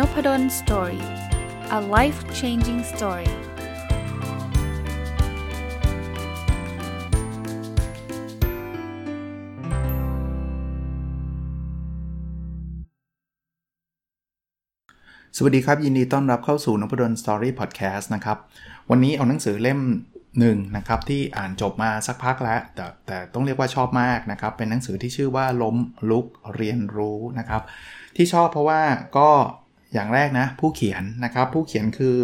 [0.00, 1.04] Nopadol story
[1.78, 3.32] a life changing story
[15.36, 18.38] สวัสดีครับ ยินดีต้อนรับเข้าสู่นพดล story podcast นะครับ
[18.90, 19.80] วันนี้เอาหนังสือเล่ม
[20.38, 25.76] หนึ่งนะครับที่อ่านจบมาสักพักแล้ว แต่แต่ต้องเรียกว่าชอบมากนะครับ เป็นหนังสือที่ชื่อว่าล้ม
[26.10, 27.62] ลุกเรียนรู้นะครับ
[28.16, 28.80] ที่ชอบเพราะว่า
[29.18, 29.30] ก็
[29.94, 32.16] อย่างแรกนะ ผู้เขียนนะครับ ผู้เขียนคือ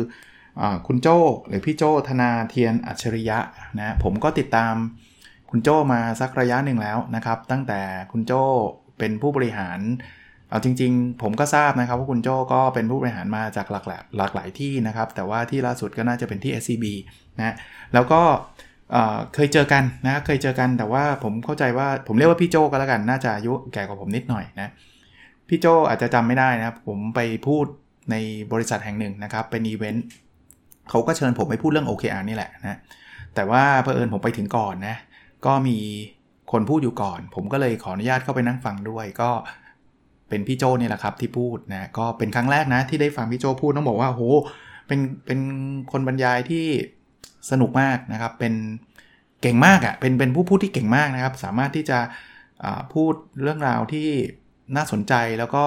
[0.60, 3.38] อคุณโจ้หรือพี่โจ้ธนาเทียนอัจฉริยะ
[3.78, 4.74] นะผมก็ติดตาม
[5.50, 7.80] คุณโจ้มาสักระยะหนึ่งแล้วนะครับ ตั้งแต่
[8.12, 8.42] คุณโจ้
[8.98, 9.80] เป็นผู้บริหาร
[10.50, 16.84] เอาจริง ๆ ผมก็ทราบนะครับว่าคุณโจ้ก็เป็นผู้บริหารมาจากหลากหลายหลากหลายที่นะครับ แต่ว่าที่ล่าสุดก็น่าจะเป็นที่ SCB
[17.38, 17.54] นะ
[17.94, 18.22] แล้วก็
[19.34, 24.68] เคยเจอกันนะเคยเจอกันแต่ว่าผมเข้าใจว่าผมเรียกว่าพี่โจก็แล้วกันน่าจะอายุแก่กว่าผมนิดหน่อยนะ
[25.48, 27.64] พี่โจอาจจะจำไม่ได้นะครับ ผมไปพูด
[28.10, 28.16] ใน
[28.52, 30.06] บริษัทแห่งหนึ่งนะครับ เป็นอีเวนต์
[30.90, 32.78] เขาก็เชิญผมไปพูดเรื่อง OKR นี่แหละนะ
[33.34, 34.96] แต่ว่าเพอเอิญผมไปถึงก่อนนะ
[35.46, 35.78] ก็มี
[36.52, 39.30] คนพูดอยู่ก่อน ผมก็เลยขออนุญาตเข้าไปนั่งฟังด้วยก็
[40.28, 44.22] เป็นพี่โจนี่แหละครับที่พูดนะก็เป็นครั้งแรกนะที่ได้ฟังพี่โจพูดต้องบอกว่าโห
[44.86, 45.38] เป็นเป็น
[45.92, 46.66] คนบรรยายที่
[47.50, 48.54] สนุกมากนะครับ เป็น
[49.42, 51.98] เก่งมากอะ่ะเป็นเป็นผู้พูดที่เก่งมากนะครับ สามารถที่จะ
[52.94, 54.08] พูดเรื่องราวที่
[54.76, 55.64] น่าสนใจแล้วก็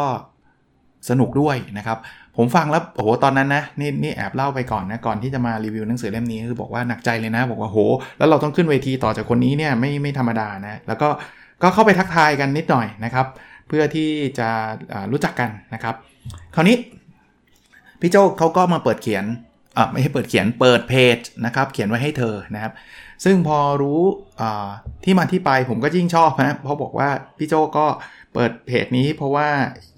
[1.10, 1.98] สนุกด้วยนะครับ
[2.38, 7.78] ผมฟังแล้วโอ้โหตอนนั้นนะนี่นี่แอบเล่าไปก่อนนะก่อนที่จะมารีวิวหนังสือเล่มนี้คือบอกว่าหนักใจเลยนะ บอกว่าโห
[8.18, 11.10] แล้วเราต้องขึ้นเวทีต่อจากคนนี้เนี่ยไม่ไม่ธรรมดานะแล้วก็
[11.62, 13.28] ก็เข้าไปทักทายกันนิดหน่อยนะครับ
[13.68, 14.50] เพื่อที่จะ
[15.12, 15.96] รู้จักกันนะครับ
[16.56, 16.78] คราวนี้
[18.02, 19.26] พี่โจ้เขาก็มาเปิดเขียน
[19.78, 22.74] อ่าไม่ให้เปิดเขียนเปิดเพจนะครับ เขียนไว้ให้เธอนะครับ
[23.26, 24.02] ซึ่งพอรู้
[25.04, 27.86] ที่มาที่ไปผมก็ยิ่งชอบนะเพราะบอกว่าพี่โจ้ก็
[28.19, 29.48] เปิดเพจนี้เพราะว่า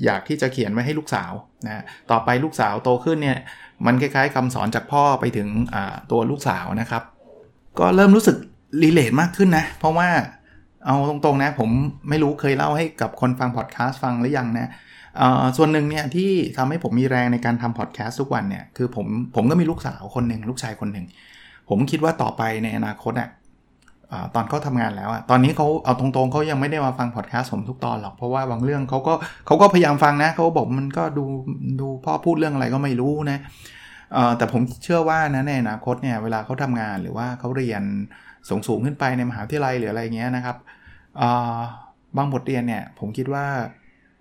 [0.05, 1.31] อยากที่จะเขียนไว้ให้ลูกสาว
[1.67, 3.37] นะต่อไปลูกสาวโตขึ้นเนี่ย
[3.85, 5.47] มันคล้ายๆคำสอนจากพ่อไปถึง
[6.11, 7.03] ตัวลูกสาวนะครับ
[7.79, 8.37] ก็เริ่มรู้สึก
[8.83, 10.09] รีเลทมากขึ้นนะ เพราะว่า
[10.85, 11.69] เอาตรงๆนะ ผม
[12.09, 14.69] ไม่รู้เคยเล่าให้กับคนฟังพอดแคสต์ฟังหรือยังนะ
[15.57, 21.05] ส่วนหนึ่งเนี่ยที่ทำให้ผมมีแรงในการทำพอดแคสต์ทุกวันเนี่ยคือผมผมก็มีลูกสาวคนหนึ่งลูกชายคนหนึ่ง
[21.69, 23.29] ผมคิดว่าต่อไปในอนาคตอะ
[24.35, 29.13] ตอนเขาทางานแล้วอะตอนนี้เขาเอาตรงๆเขายังไม่ได้มาฟังพอดแคสต์ผมทุกตอนหรอก เพราะว่าบางเรื่องเขาก็
[29.45, 31.25] เขาก็พยายามฟังนะเขาบอกมันก็ดู
[31.81, 33.39] ดูพ่อพูดเรื่องอะไรก็ไม่รู้นะ
[34.37, 37.83] แต่ผมเชื่อว่านะในอนาคตเนี่ยเวลาเขาทำงานหรือว่าเขาเรียน
[38.49, 40.57] สูงสูงขึ้นไปในมหาวิทยาลัยหรืออะไรเงี้ยนะครับ
[42.17, 43.45] บางบทเรียนเนี่ยผมคิดว่า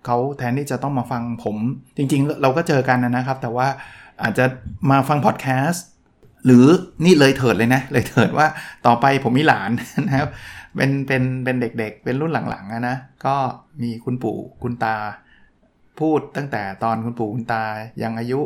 [0.05, 1.55] เขาแทนที่จะต้องมาฟังผม
[1.97, 3.67] จริงๆ เราก็เจอกันนะครับ แต่ว่า
[4.23, 4.45] อาจจะ
[4.91, 5.85] มาฟังพอดแคสต์
[6.45, 6.65] หรือ
[7.05, 8.47] นี่เลยเถิดเลยนะ เลยเถิดว่า
[8.85, 9.71] ต่อไปผมมีหลาน
[10.07, 10.29] นะครับ
[10.75, 13.35] เป็นเป็นเป็นเด็กๆ เป็นรุ่นหลังๆนะ ก็
[13.81, 14.95] มีคุณปู่คุณตา
[15.99, 17.63] พูดตั้งแต่ตอนคุณปู่คุณตา
[18.03, 18.39] ยังอายุ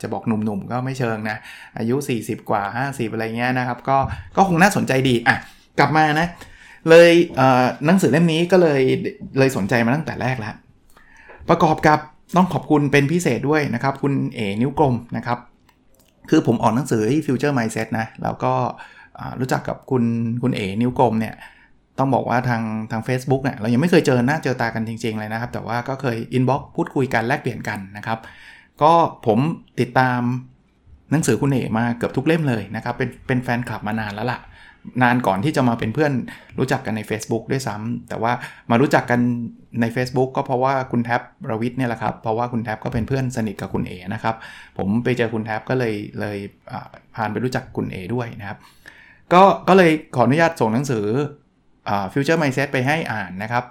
[0.00, 1.36] จะบอกหนุ่มๆ ก็ไม่เชิงนะ
[1.78, 3.98] อายุ 40 กว่า 50 อะไรเงี้ยนะครับ ก็
[4.36, 5.36] ก็คงน่าสนใจดี อะ
[5.78, 6.28] กลับมานะ
[6.90, 8.82] เลยเหนังสือเล่มนี้ก็เลย
[9.38, 10.54] เลยสนใจมาตั้งแต่แรกแล้ว
[11.48, 11.98] ประกอบกับ
[12.36, 15.38] ต้องขอบคุณเป็นพิเศษด้วยนะครับ คุณเอนิ้วกลมนะครับ
[16.30, 18.52] คือผมออกหนังสือที่ Future Mindset นะ แล้วก็
[19.40, 20.04] รู้จักกับคุณ
[20.42, 21.34] คุณเอนิ้วกลมเนี่ย
[21.98, 28.18] ต้องบอกว่าทางทาง a c e b o o k เนี่ยเรายังไม่เคยเจอหน้าเจอตากันจริง ๆ เลยนะครับ แต่ว่าก็เคยอินบ็อกพูดคุยกันแลกเปลี่ยนกันนะครับ
[28.82, 28.92] ก็
[29.26, 29.38] ผม
[29.80, 30.20] ติดตาม
[31.10, 34.40] หนังสือคุณเอมาเกือบทุกเล่มเลยนะครับ เป็นเป็นแฟนคลับมานานแล้วล่ะ
[35.02, 36.12] นานก่อนที่จะมาเป็นเพื่อน
[36.58, 38.32] รู้จักกันใน Facebook ด้วยซ้ำแต่ว่า
[38.70, 39.20] มารู้จักกัน
[39.80, 44.34] ใน Facebook ก็เพราะว่าคุณแท็บรวิทย์เนี่ยแหละครับเพราะว่าคุณแท็บก็เป็นเพื่อนสนิทกับคุณเอนะครับ
[44.78, 46.38] ผมไปเจอคุณแท็บก็เลยเลย
[47.16, 48.58] ผ่านไปรู้จักคุณเอด้วยนะครับ
[49.32, 51.04] ก็ก็เลยขออนุญาตส่งหนังสือ
[52.12, 53.64] Future Mindset ไปให้อ่านนะครับ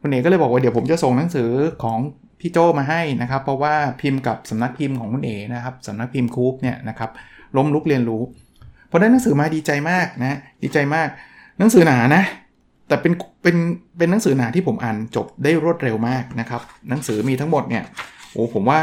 [0.00, 1.50] คุณเอก็เลยบอกว่าเดี๋ยวผมจะส่งหนังสือ
[1.84, 1.98] ของ
[2.40, 7.10] พี่โจมาให้นะครับ เพราะว่าพิมพ์กับสำนักพิมพ์ของคุณเอนะครับสำนักพิมพ์คูปเนี่ยนะครับ
[7.56, 8.22] ล้มลุกเรียนรู้
[8.90, 11.08] พอได้หนังสือมาดีใจมากนะ ดีใจมาก
[11.58, 12.22] หนังสือหนานะ
[12.88, 13.56] แต่เป็นเป็น
[13.98, 17.84] เป็นหนังสือหนาที่ผมอ่านจบได้รวดเร็วมากนะครับ หนังสือมีทั้งหมดเนี่ย
[18.32, 18.80] โอ้ผมว่า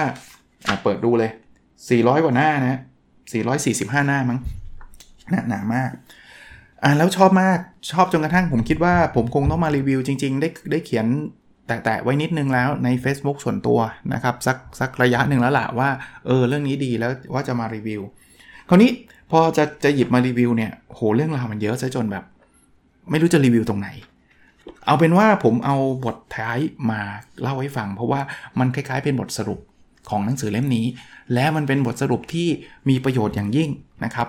[0.84, 1.32] เปิดดูเลย
[1.78, 2.80] 400 กว่าหน้านะ
[3.44, 4.40] 445 หน้ามั้ง
[5.30, 5.92] หนาหนามาก
[6.84, 7.60] อ่านแล้วชอบมาก
[7.92, 11.06] ชอบจนกระทั่งผมคิดว่าผมคงต้องมารีวิวจริง ๆ ได้ได้เขียน
[11.68, 13.80] แตะๆไว้นิดนึงแล้วใน Facebook ส่วนตัว
[14.14, 15.90] นะครับสักสักระยะหนึ่งแล้วล่ะว่า
[16.26, 18.02] เออเรื่องนี้ดีแล้วว่าจะมารีวิว
[18.70, 18.90] คราวนี้
[19.32, 22.24] พอจะจะหยิบมารีวิวเนี่ยโหเรื่องราวมันเยอะซะจนแบบ
[23.10, 23.90] ไม่รู้จะรีวิวตรงไหน
[24.86, 26.58] เอาเป็นว่าผมเอาบทท้าย
[26.92, 27.02] มา
[27.42, 28.22] เล่าให้ฟัง เพราะว่า
[28.60, 29.60] มันคล้ายๆเป็นบทสรุป
[30.10, 30.86] ของหนังสือเล่มนี้
[31.34, 32.48] และมันเป็นบทสรุปที่
[32.90, 33.70] มีประโยชน์อย่างยิ่ง
[34.06, 34.28] นะครับ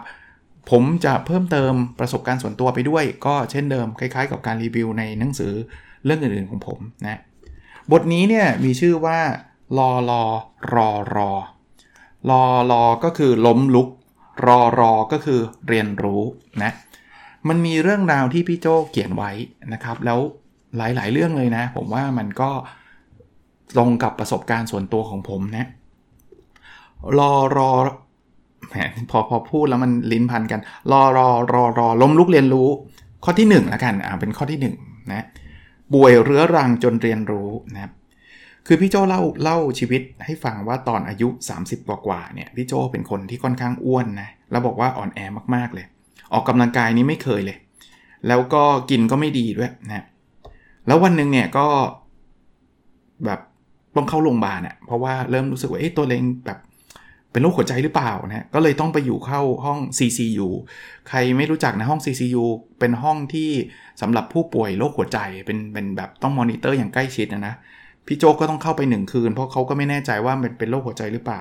[0.70, 5.52] ผมจะเพิ่มเติมประสบการณ์ส่วนตัวไปด้วย ก็เช่นเดิมคล้ายๆ กับการรีวิวในหนังสือ
[6.04, 7.20] เรื่องอื่นๆของผมนะ
[7.92, 9.18] บทนี้เนี่ยมีชื่อว่า
[9.78, 10.22] รอรอ
[10.74, 11.30] รอรอ
[12.30, 13.88] รอรอก็คือล้มลุก
[14.46, 16.22] รอรอก็คือเรียนรู้
[16.62, 16.70] นะ
[17.48, 19.30] มันมีเรื่องราวที่พี่โจเขียนไว้
[19.72, 20.18] นะครับ แล้ว
[20.76, 22.50] หลายๆ เรื่องเลยนะ ผมว่ามันก็
[23.76, 25.66] ตรงกับประสบการณ์ส่วนตัวของผมนะ
[27.18, 27.70] รอรอ
[28.70, 28.76] แหม
[29.10, 30.60] พอพอพูดแล้วมันลิ้นพันกัน
[30.92, 32.68] รอรอรอรอล้มลุกเรียนรู้
[33.24, 35.24] ข้อที่1นละกันอ่าเป็นข้อที่1นะ
[35.92, 37.92] ป่วยเรื้อรังจนเรียนรู้นะครับ
[38.70, 41.28] คือพี่โจเล่าเล่าชีวิตให้ฟังว่าตอนอายุ
[41.58, 45.20] 30 กว่ากว่าเนี่ยพี่โจเป็นคนที่ค่อนข้างอ้วนนะแล้วบอกว่าอ่อนแอ
[45.54, 45.86] มากๆเลย
[46.32, 47.58] ออกกำลังกายนี้ไม่เคยเลย
[48.28, 50.04] แล้วก็กินก็ไม่ดีด้วยนะ
[50.86, 51.66] แล้ววันหนึ่งเนี่ยก็
[53.24, 53.40] แบบ
[53.96, 56.58] ต้องเข้าโรงพยาบาลอะเพราะว่าเริ่มรู้สึกว่าเอ๊ะตัวเองแบบ
[57.32, 60.48] เป็นโรคหัวใจหรือเปล่านะก็เลยต้องไปอยู่เข้าห้อง CCU
[61.08, 62.44] ใครไม่รู้จักนะห้อง CCU
[62.78, 63.50] เป็นห้องที่
[64.00, 67.54] สำหรับผู้ป่วยโรคหัวใจเป็นเป็นแบบต้องมอนิเตอร์อย่างใกล้ชิดนะนะ
[68.08, 71.40] พี่โจก็ต้องเข้าไปหนึ่งคืน เพราะเขาก็ไม่แน่ใจว่ามันเป็นโรคหัวใจหรือเปล่า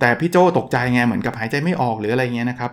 [0.00, 2.72] แต่พี่โจตกใจไงเหมือนกับหายใจไม่ออกหรืออะไรเงี้ยนะครับ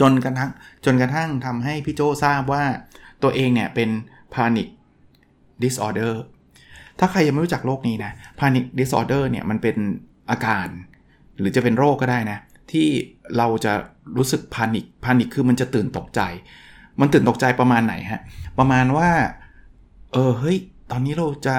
[0.00, 0.50] จนกระทั่ง
[0.84, 2.64] จนกระทั่งทำให้พี่โจทราบว่า
[3.22, 3.88] ตัวเองเนี่ยเป็น
[4.34, 4.68] panic
[5.62, 6.14] disorder
[6.98, 9.76] ถ้าใครยังไม่รู้จักโรคนี้นะ panic disorder เนี่ยมันเป็น
[10.30, 10.66] อาการ
[11.38, 12.38] หรือจะเป็นโรคก็ได้นะ
[12.72, 12.86] ที่
[13.36, 13.72] เราจะ
[14.16, 16.20] รู้สึกพานิคพานิคคือมันจะตื่นตกใจ
[17.00, 18.20] มันตื่นตกใจประมาณไหนฮะ
[18.58, 19.08] ประมาณว่า
[20.12, 20.58] เออเฮ้ย
[20.90, 21.56] ตอนนี้เราจะ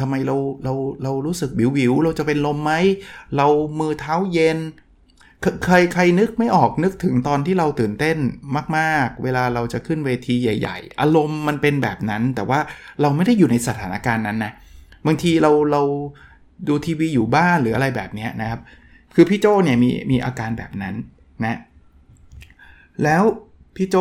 [0.00, 2.72] ทำไมเราเราเรารู้สึกวิววิวเราจะเป็นลมไหม
[3.36, 3.46] เรา
[3.78, 4.58] มือเท้าเย็น
[5.64, 8.16] ใครใครนึกไม่ออกนึกถึงตอนที่เราตื่นเต้น
[8.76, 12.60] มากๆ เวลาเราจะขึ้นเวทีใหญ่ ๆ อารมณ์มันเป็นแบบนั้น แต่ว่า
[13.00, 14.52] เราไม่ได้อยู่ในสถานการณ์นั้นนะ
[15.06, 15.82] บางทีเราเรา
[16.68, 18.60] ดูทีวีอยู่บ้านหรืออะไรแบบนี้นะครับ
[19.14, 20.94] คือพี่โจเนี่ยมีมีอาการแบบนั้น
[21.44, 21.58] นะ
[23.02, 23.22] แล้ว
[23.76, 23.96] พี่โจ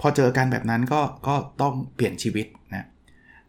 [0.00, 2.46] พอเจอการแบบนั้นก็ก็ต้องเปลี่ยนชีวิต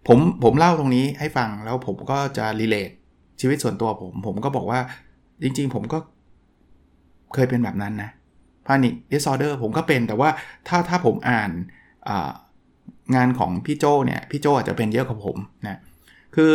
[0.09, 2.89] ผมผมเล่าตรงนี้ให้ฟังแล้วผมก็จะ relate
[3.41, 4.79] ชีวิตส่วนตัวผม ผมก็บอกว่า
[5.43, 5.97] จริง ๆ ผมก็
[7.33, 8.09] เคยเป็นแบบนั้นนะ
[8.67, 10.29] panic disorder ผมก็เป็นแต่ว่า
[10.67, 11.49] ถ้าถ้าผมอ่าน
[13.15, 15.79] งานของพี่โจเนี่ยพี่โจอาจจะเป็นเยอะกว่าผมนะ
[16.35, 16.51] คือ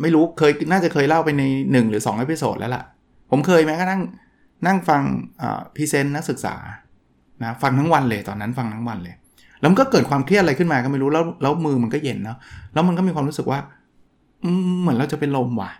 [0.00, 2.84] ไม่รู้เคยน่าจะเคยเล่าไปใน 1 หรือ2 episode แล้วล่ะ
[3.30, 4.02] ผมเคยแม้กระทั่ง
[4.66, 5.02] นั่งฟัง
[5.76, 6.54] present นักศึกษา
[7.42, 9.14] นะฟังทั้งวันเลยตอนนั้นฟังทั้งวันเลย
[9.62, 12.38] แล้วมันก็เกิดความเครียดอะไรขึ้นมาก็ไม่รู้แล้วแล้วมือมันก็เย็นเนาะ
[12.72, 13.58] แล้วมันก็มีความรู้สึกว่า
[14.80, 15.70] เหมือนเราจะเป็นลมว่ะ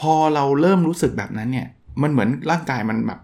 [0.00, 1.66] พอเราเริ่มรู้สึกแบบนั้นเนี่ย
[2.02, 3.20] มันเหมือนร่างกายมันแบบ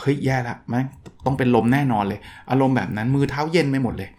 [0.00, 0.78] เฮ้ยแย่ละมัน
[1.26, 4.10] ต้องเป็นลมแน่นอนเลย อารมณ์แบบนั้นมือเท้าเย็นไปหมดเลย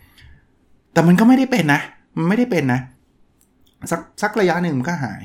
[0.93, 1.81] แต่มันก็ไม่ได้เป็นนะ
[2.17, 2.79] มันไม่ได้เป็นนะ
[3.91, 5.21] สักสักระยะหนึ่งมันก็หาย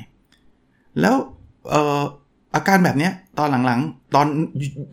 [1.01, 1.15] แล้ว
[1.69, 2.01] เอ่อ
[2.55, 4.27] อาการแบบเนี้ยตอนหลังๆ ตอน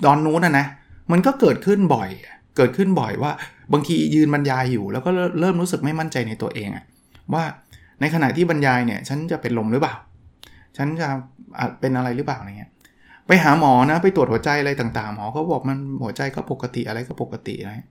[0.06, 0.66] ตอนนู้นนะนะ
[1.12, 2.08] มันก็เกิดขึ้นบ่อย
[2.56, 3.32] เกิดขึ้นบ่อยว่า
[3.72, 6.84] บางทียืนบรรยายอยู่ แล้วก็เริ่มรู้สึกไม่มั่นใจในตัวเองอะ
[7.34, 7.44] ว่า
[8.00, 9.94] ในขณะที่บรรยายเนี่ย ฉันจะเป็นลมหรือเปล่า
[10.76, 11.08] ฉันจะ
[11.80, 12.70] เป็นอะไรหรือเปล่าอะไรเงี้ย
[13.26, 17.84] ไปหาหมอนะไปตรวจหัวใจอะไรต่างๆ หมอเขาบอกมันหัวใจก็ปกติอะไรก็ปกตินะ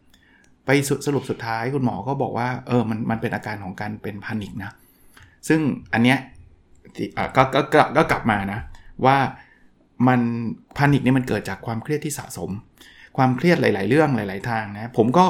[0.66, 0.70] ไป
[1.06, 4.72] สรุปสุดท้ายคุณหมอก็บอกว่าเออมันมันเป็นอาการของการเป็นพานิกนะ
[5.48, 5.60] ซึ่ง
[5.94, 6.18] อันเนี้ย
[7.36, 8.60] ก็ก็ก็ก็กลับมานะ
[9.06, 9.18] ว่า
[10.08, 10.22] มัน
[10.78, 12.50] พานิคเนี่มันเกิดจากความเครียดที่สะสม
[13.18, 15.26] ความเครียดหลาย ๆ เรื่องหลาย ๆ ทางนะ ผมก็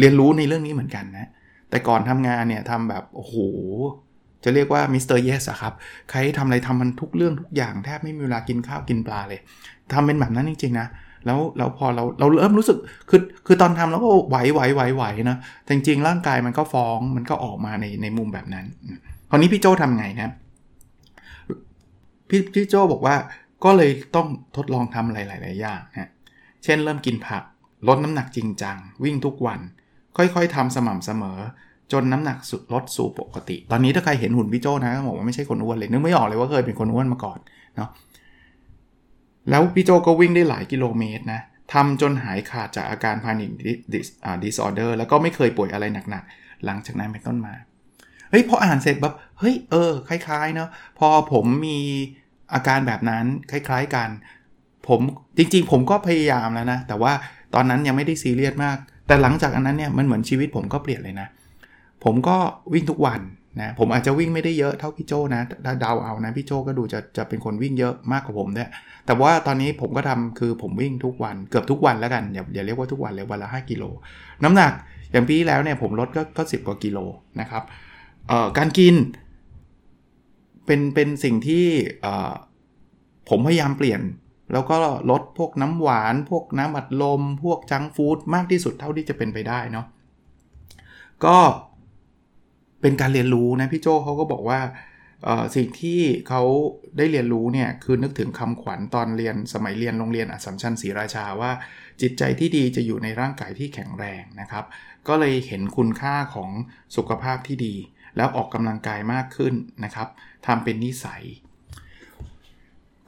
[0.00, 1.28] เรียนรู้ในเรื่องนี้เหมือนกันนะ
[1.70, 3.34] แต่ก่อนทำงานเนี่ยทำแบบ โอ้โห
[4.44, 5.72] จะเรียกว่ามิสเตอร์เยสอะครับ
[6.10, 9.40] ใครทำอะไรทำมันทุกเรื่องทุกอย่างแทบไม่มีเวลากินข้าวกินปลาเลย
[9.92, 10.88] ทำเป็นแบบนั้นจริงๆนะ
[11.26, 12.78] แล้วแล้วพอเราเราเริ่มรู้สึก
[13.10, 18.64] คือคือตอนทำแล้วก็ไหวไหวไหวไหวนะแต่จริง ๆ ร่างกายมันก็ฟ้องมันก็ออกมาในในมุมแบบนั้น
[19.30, 20.30] คราวนี้พี่โจทำไงนะ
[22.28, 23.16] พี่พี่โจบอกว่า
[23.64, 26.10] ก็เลยต้องทดลองทำอะไรหลายๆอย่างนะ
[26.64, 27.42] เช่นเริ่มกินผัก
[27.88, 29.60] ลดน้ำหนักจริงจัง วิ่งทุกวัน
[30.16, 31.38] ค่อยๆทำสม่ำเสมอ
[31.92, 37.38] จนน้ำหนักสุดลดสู่ปกติ ตอนนี้ถ้าใครเห็นหุ่นพี่โจนะก็บอกว่าไม่ใช่คนอ้วนเลยนึกไม่ออกเลยว่าเคยเป็นคนอ้วนมาก่อน
[37.76, 37.88] เนาะ
[39.50, 41.40] แล้วพี่โจก็วิ่งได้หลายกิโลเมตรนะ
[41.72, 43.50] ทำจนหายขาดจากอาการ panic
[44.44, 47.54] disorder แล้วก็ไม่เคยป่วยอะไรหนักๆ หลังจากนั้นเป็นต้นมา
[48.30, 50.68] เฮ้ยพออ่านเสร็จแบบเฮ้ยเออคล้ายๆเนาะ
[50.98, 51.78] พอผมมี
[52.52, 54.08] อาการแบบนั้นคล้าย ๆกัน
[54.88, 55.00] ผม
[55.38, 57.12] จริงๆ ผมก็พยายามแล้วนะ แต่ว่า
[57.54, 58.76] ตอนนั้นยังไม่ได้ซีเรียสมาก
[59.06, 61.28] แต่หลังจากอันนั้นเนี่ยมันเหมือนชีวิตผมก็เปลี่ยนเลยนะ
[62.04, 62.36] ผมก็
[62.72, 63.20] วิ่งทุกวัน
[63.60, 68.70] นะผมอาจจะวิ่งไม่ได้เยอะเท่าพี่โจนะถ้าเดาเอานะพี่โจก็ดูจะจะเป็นคนวิ่งเยอะมากกว่าผมด้วย
[69.06, 73.84] แต่ว่าตอนนี้ผมก็ทำคือผมวิ่งทุกวันเกือบทุกวันแล้วกันอย่าอย่าเรียกว่าทุกวันเลยวันละ 5 กิโล
[74.44, 74.72] น้ำหนัก
[75.12, 76.98] อย่างปีแล้วเนี่ยผมลดก็ก็สิกว่ากิโล
[77.40, 77.62] นะครับ
[78.28, 78.94] เอ่อการกิน
[80.66, 81.64] เป็นเป็นสิ่งที่
[82.02, 82.32] เอ่อ
[83.28, 84.00] ผมพยายามเปลี่ยน
[84.52, 84.76] แล้วก็
[85.10, 89.86] ลดพวกน้ำหวาน พวกน้ำอัดลม พวกจังฟู้ดมากที่สุดเท่าที่จะเป็นไปได้เนาะ
[91.24, 91.36] ก็
[92.80, 94.60] เป็นการเรียนรู้นะพี่โจเขาก็บอกว่า
[95.56, 96.42] สิ่งที่เขา
[96.96, 101.50] ได้เรียนรู้เนี่ยคือนึกถึงคำขวัญตอนเรียนสมัยเรียนโรงเรียนอัสสัมชัญศรีราชาว่า
[102.00, 104.64] จิตใจที่ดีจะอยู่ในร่างกายที่แข็งแรงนะครับ
[105.08, 106.50] ก็เลยเห็นคุณค่าของ
[106.96, 107.74] สุขภาพที่ดี
[108.16, 110.08] แล้วออกกำลังกายมากขึ้นนะครับ
[110.46, 111.24] ทำเป็นนิสัย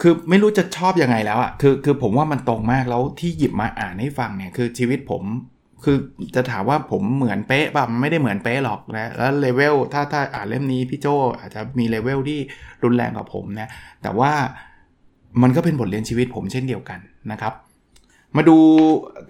[0.01, 5.23] คือไม่รู้จะชอบยังไงแล้วอะ่ะคือคือผมว่ามันตรงมากแล้วที่หยิบมาอ่านให้ฟังเนี่ยคือชีวิตผม
[5.85, 5.97] คือ
[6.35, 11.07] จะถามว่าผมเหมือนเป๊ะป่ะมันไม่ได้เหมือนเป๊ะหรอกนะแล้วเลเวลถ้าถ้าอ่านเล่มนี้พี่โจ
[11.39, 12.39] อาจจะมีเลเวลที่
[12.83, 13.69] รุนแรงกว่าผมนะ
[14.03, 14.33] แต่ว่า
[15.43, 16.99] มันก็เป็นบทเรียนชีวิตผมเช่นเดียวกัน
[17.33, 17.53] นะครับ
[18.37, 18.57] มาดู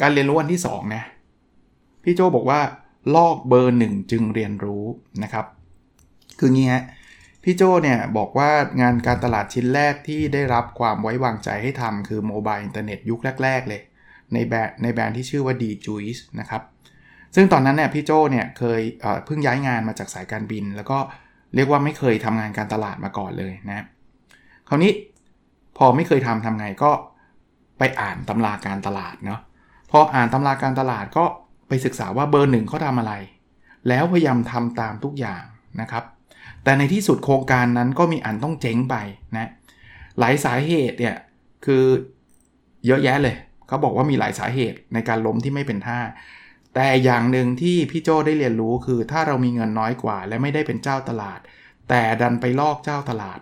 [0.00, 1.02] การเรียนรู้วันที่2นะ
[2.04, 2.60] พี่โจบอกว่า
[3.14, 4.84] ลอกเบอร์หนึ่งจึงเรียนรู้
[5.22, 5.44] นะครับ
[6.38, 6.82] คืองี้ฮะ
[7.42, 13.82] พี่โจเนี่ยบอกว่างานการตลาดชิ้นแรกที่ได้รับความไว้วางใจให้ทำคือ mobile internet ยุคแรก ๆ เลย
[14.34, 16.62] ในแบรนด์ในแบรนด์ที่ชื่อว่า Djuice นะครับ
[17.34, 20.98] ซึ่งตอนนั้นเนี่ยพี่โจเนี่ยเคยเเพิ่งย้ายงานมาจากสายการบิน แล้วก็
[21.54, 23.86] เรียกว่าไม่เคยทำงานการตลาดมาก่อนเลยนะ
[24.68, 24.92] คราวนี้
[25.78, 26.90] พอไม่เคยทำทำไงก็
[27.78, 29.40] ไปอ่านตำราการตลาดเนาะ
[29.90, 31.24] พออ่านตำราการตลาดก็
[31.68, 33.12] ไปศึกษาว่าเบอร์หนึ่งเขาทำอะไร
[33.88, 35.42] แล้วพยายามทำตามทุกอย่าง
[35.80, 36.04] นะครับ
[36.64, 38.96] แต่ในที่สุดโครงการนั้นก็มีอันต้องเจ๊งไป
[39.36, 39.50] นะ
[40.18, 41.16] หลายสาเหตุเนี่ย
[41.64, 41.84] คือ
[42.86, 43.36] เยอะแยะเลย
[43.66, 46.00] เขาบอกว่ามีหลายสาเหตุในการล้มที่ไม่เป็นท่า
[46.74, 51.40] แต่อย่างหนึ่งที่พี่โจได้เรียนรู้คือถ้าเรามีเงินน้อยกว่า และไม่ได้เป็นเจ้าตลาด
[51.88, 53.40] แต่ดันไปลอกเจ้าตลาด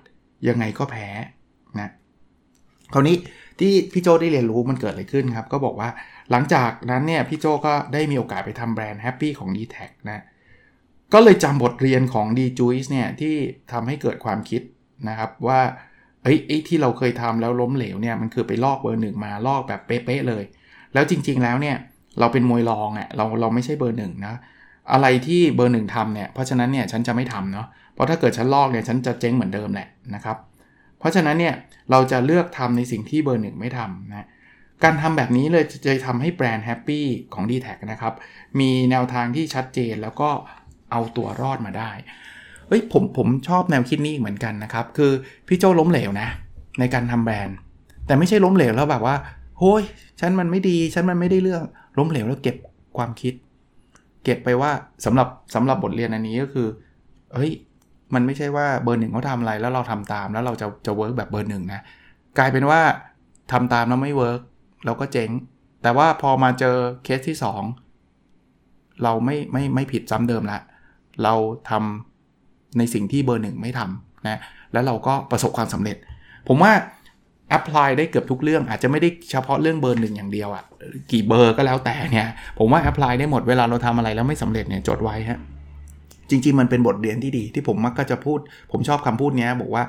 [0.49, 1.09] ยังไงก็แพ้
[1.81, 1.91] นะ
[2.93, 3.17] คราวนี้
[3.61, 5.89] ที่พี่โจได้เรียนรู้มันเกิดอะไรขึ้นครับ ก็บอกว่า
[6.31, 9.77] หลังจากนั้นเนี่ยพี่โจก็ได้มีโอกาสไปทำแบรนด์ Happy ของ d t แท
[10.11, 10.23] นะ
[11.13, 13.35] ก็เลยจำบทเรียนของ d j u i c e เนี่ยที่
[13.73, 14.63] ทำให้เกิดความคิด
[15.09, 15.61] นะครับว่า
[16.23, 20.45] เอ้ยไอ้ที่เราเคยทำแล้วล้มเหลวเนี่ยมันคือไปลอกเบอร์หนึ่งมาลอกแบบเป๊ะๆเลย
[20.95, 21.77] แล้วจริง ๆแล้วเนี่ย
[22.21, 24.35] เราเป็นมวยรองอะ่ะเราเราไม่ใช่เบอร์หนึ่งนะ
[24.93, 30.37] อะไรที่เบอร์หนึ่งทำเนี่ยเพราะฉะนั้นเนี่ยฉันจะไม่ทำเนาะเพราะถ้าเกิดฉันลอกเนี่ยฉันจะเจ๊งเหมือนเดิมแหละนะครับ
[30.99, 31.55] เพราะฉะนั้นเนี่ย
[31.91, 34.27] เราจะเลือกทำในสิ่งที่เบอร์หนึ่งไม่ทำนะ
[34.85, 38.15] การทำแบบนี้เลยจะทำให้แบรนด์แฮปปี้ของ d t แทนะครับ
[38.61, 40.31] มีแนวทางที่ชัดเจนแล้วก็
[40.91, 41.91] เอาตัวรอดมาได้
[42.69, 45.13] เฮ้ยผมผมชอบแนวคิดนี้เหมือนกันนะครับ คือ
[45.49, 46.29] พี่โจล้มเหลวนะ
[46.81, 47.57] ในการทำแบรนด์
[48.07, 49.17] แต่ไม่ใช่ล้มเหลวแล้วแบบว่า
[49.59, 49.83] โฮ้ย
[50.21, 51.63] ฉันมันไม่ดีฉันมันไม่ได้เรื่อง
[51.99, 52.57] ล้มเหลวแล้วเก็บ
[52.97, 53.35] ความคิด
[54.25, 54.71] เก็บไปว่า
[55.05, 56.69] สำหรับสำหรับบทเรียนอันนี้ก็คือ
[57.35, 57.53] เฮ้ย
[58.15, 61.81] มันไม่ใช่ว่าเบอร์หนึ่งเขาทำอะไรแล้วเราทำตามแล้วเราจะจะ work แบบเบอร์หนึ่งนะ
[62.39, 62.81] กลายเป็นว่า
[63.53, 64.41] ทำตามแล้วไม่ work
[64.85, 65.31] เราก็เจ๊ง
[65.83, 67.37] แต่ว่าพอมาเจอเคสที่
[68.21, 70.61] 2 เราไม่ไม่ไม่ผิดซ้ำเดิมละ
[71.23, 71.35] เรา
[71.71, 74.41] ทำในสิ่งที่เบอร์หนึ่งไม่ทำนะ
[74.73, 75.97] แล้วเราก็ประสบความสำเร็จ
[76.49, 76.73] ผมว่า
[77.49, 80.65] apply ได้เกือบทุกเรื่องอาจจะไม่ได้เฉพาะเรื่องเบอร์หนึ่งอย่างเดียวอะ่ะ
[81.11, 85.39] กี่เบอร์ก็แล้วแต่เนี่ย ผมว่า apply ได้หมดเวลาเราทำอะไรแล้วไม่สำเร็จเนี่ยจดไว้ฮะ
[86.31, 88.39] จริง ๆ มันเป็นบทเรียนที่ดีที่ผมมักก็จะพูด
[88.73, 89.85] ผมชอบคำพูดนี้บอกว่า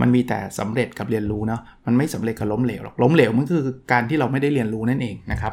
[0.00, 5.52] มันมีแต่สำเร็จกับเรียนรู้เนาะมันไม่สำเร็จกับล้มเหลวหรอกล้มเหลวมันคือการที่เราไม่ได้เรียนรู้นั่นเองนะครับ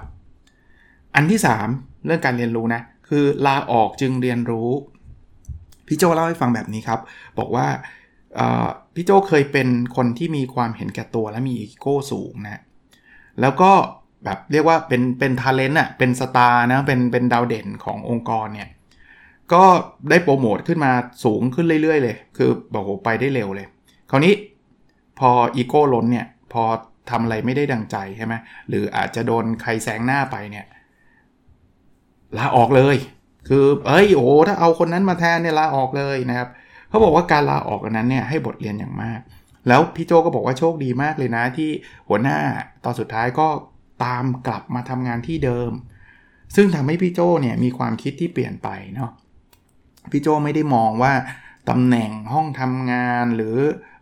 [1.16, 1.40] อันที่
[1.72, 4.70] 3 เรื่องการเรียนรู้นะคือลาออกจึงเรียนรู้
[5.88, 7.00] พี่โจเล่าให้ฟังแบบนี้ครับ
[7.40, 7.68] บอกว่า
[8.96, 12.62] พี่โจเคยเป็นคนที่มีความเห็นแก่ตัวและมีอีโก้สูงนะ
[13.42, 13.72] แล้วก็
[14.24, 18.70] แบบเรียกว่าเป็นเป็น talent อะเป็น star นะเป็นเป็นดาวเด่นขององค์กรเนี่ย
[19.54, 19.64] ก็
[20.10, 20.92] ได้โปรโมทขึ้นมา
[21.24, 23.68] สูงขึ้นเรื่อยๆเลย คือบอกโหไปได้เร็วเลย
[24.10, 24.34] คราวนี้
[25.20, 26.64] พออีโก้ล้นเนี่ย พอ
[27.10, 28.34] ทำอะไรไม่ได้ดังใจใช่ไหม
[28.70, 30.66] หรืออาจจะโดนใครแซงหน้าไปเนี่ย
[32.38, 32.98] ลาออกเลย
[33.48, 36.50] คือเอ้ยโอ้ถ้าเอาคนนั้นมาแทนเนี่ยลาออกเลยนะครับ
[36.90, 39.20] เขาบอกว่าการลาออกอันนั้นเนี่ยให้บทเรียนอย่างมาก
[39.68, 41.70] แล้วพี่โจก็บอกว่าโชคดีมากเลยนะที่
[42.08, 42.38] หัวหน้า
[42.84, 43.48] ตอนสุดท้ายก็
[44.04, 45.72] ตามกลับมาทำงานที่เดิม
[46.56, 49.12] ซึ่งทำให้พี่โจเนี่ยมีความคิดที่เปลี่ยนไปเนาะ
[50.12, 51.14] พี่โจไม่ได้มองว่า
[51.70, 53.56] ตำแหน่งห้องทำงานหรือ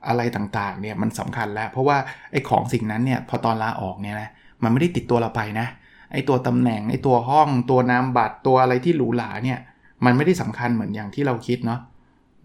[0.07, 1.97] อะไรต่างๆเนี่ยมันสำคัญแล้ว เพราะว่า
[2.31, 4.29] ไอ้ของสิ่งนั้นเนี่ยพอตอนลาออกเนี่ยนะ
[4.63, 5.67] มันไม่ได้ติดตัวเราไปนะ
[6.15, 9.59] ไอตัวตำแหน่งไอตัวห้องตัวนามบัตรตัวอะไรที่หรูหราเนี่ย
[10.05, 11.79] มันไม่ได้สำคัญเหมือนอย่างที่เราคิดเนาะ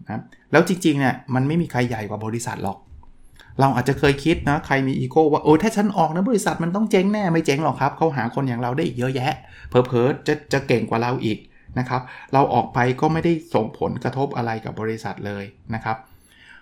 [0.09, 2.77] นะแล้วจริงๆเนี่ยมันไม่มีใครใหญ่กว่าบริษัทหรอก
[3.59, 9.33] เราอาจจะเคยคิดนะใครมีอีโก้ว่าโอ้ถ้าฉันออกนะบริษัทมันต้องเจ๊งแน่ไม่เจ๊งหรอกครับเขาหาคนอย่างเราได้อีกเยอะแยะ
[9.69, 11.37] เพอเพอจะจะเก่งกว่าเราอีก
[11.79, 12.01] นะครับ
[12.33, 15.43] เราออกไปก็ไม่ได้ส่งผลกระทบอะไรกับบริษัทเลย
[15.75, 15.97] นะครับ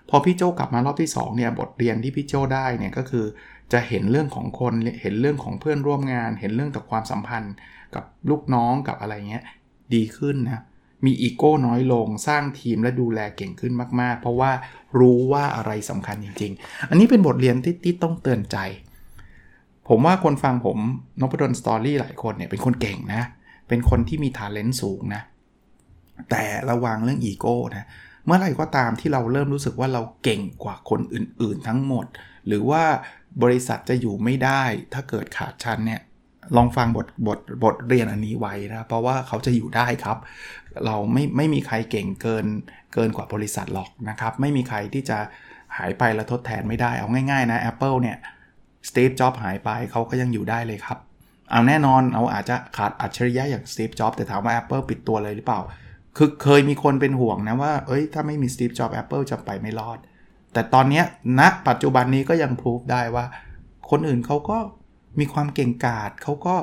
[0.10, 3.26] พอพี่โจกลับมารอบที่2เนี่ยบทเรียนที่พี่โจได้เนี่ยก็คือ
[3.74, 7.54] จะเห็นเรื่องของคนเห็นเรื่องของเพื่อนร่วมงาน เห็นเรื่องต่อความสัมพันธ์
[7.96, 9.44] กับลูกน้องกับอะไรเงี้ย
[9.94, 10.64] ดีขึ้นนะ
[11.06, 14.52] มีอีโก้น้อยลงสร้างทีมและดูแลเก่งขึ้นมาก ๆ เพราะว่า
[15.00, 18.58] รู้ว่าอะไรสำคัญจริง ๆ อันนี้เป็นบทเรียนที่ที่ต้องเตือนใจ
[19.88, 20.78] ผมว่าคนฟังผม
[21.20, 23.24] นพดล Story หลายคนเนี่ยเป็นคนเก่งนะ
[23.68, 25.22] เป็นคนที่มี talent สูงนะ
[26.30, 27.88] แต่ระวังเรื่องอีโก้นะ
[28.26, 32.06] เมื่อไหร่ก็ตามที่เราเริ่มรู้สึกว่าเราเก่งกว่าคนอื่น ๆ ทั้งหมด
[32.48, 32.84] หรือว่า
[33.44, 36.02] บริษัทจะอยู่ไม่ได้ ถ้าเกิดขาดชั้นเนี่ย
[36.56, 40.18] ลองฟังบทบทบทเรียนอันนี้ไว้นะเพราะว่าเขาจะอยู่ได้ครับ
[40.86, 42.46] เราไม่ไม่มีใครเก่งเกิน
[42.94, 45.18] เกินกว่าบริษัทหรอกนะครับ ไม่มีใครที่จะ
[45.78, 48.18] หายไปแล้วทดแทนไม่ได้เอาง่ายๆนะ Apple เนี่ย
[48.90, 51.00] สตีฟจ็อบหายไปเขาก็ยังอยู่ได้เลยครับ
[51.52, 55.62] เอาแน่นอนเอาอาจจะขาดอัจฉริยะอย่างสตีฟจ็อบแต่ถามว่า Apple ปิดตัวเลยหรือเปล่า
[56.18, 60.00] คือเคยมีคนเป็นห่วงนะว่า เอ้ยถ้าไม่มีสตีฟจ็อบ Apple จะไปไม่รอด
[60.54, 61.02] แต่ตอนนี้
[61.40, 63.26] ณนะปัจจุบันนี้ก็ยังพิสูจได้ว่า
[63.90, 64.58] คนอื่นเขาก็
[65.20, 66.56] มีความเก่งกาจเขาก็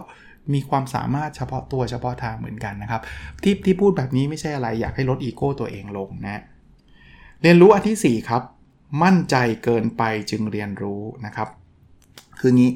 [0.55, 3.03] มีความสามารถเฉพาะตัวเฉพาะทางเหมือนกันนะครับ
[3.43, 6.43] ที่ที่พูดแบบนี้ไม่ใช่อะไรอยากให้ลดอีโก้ตัวเองลงนะ
[7.43, 8.43] เรียนรู้อันที่ 4 ครับ
[9.03, 11.49] มั่นใจเกินไปจึงเรียนรู้นะครับ
[12.41, 12.73] คืองี้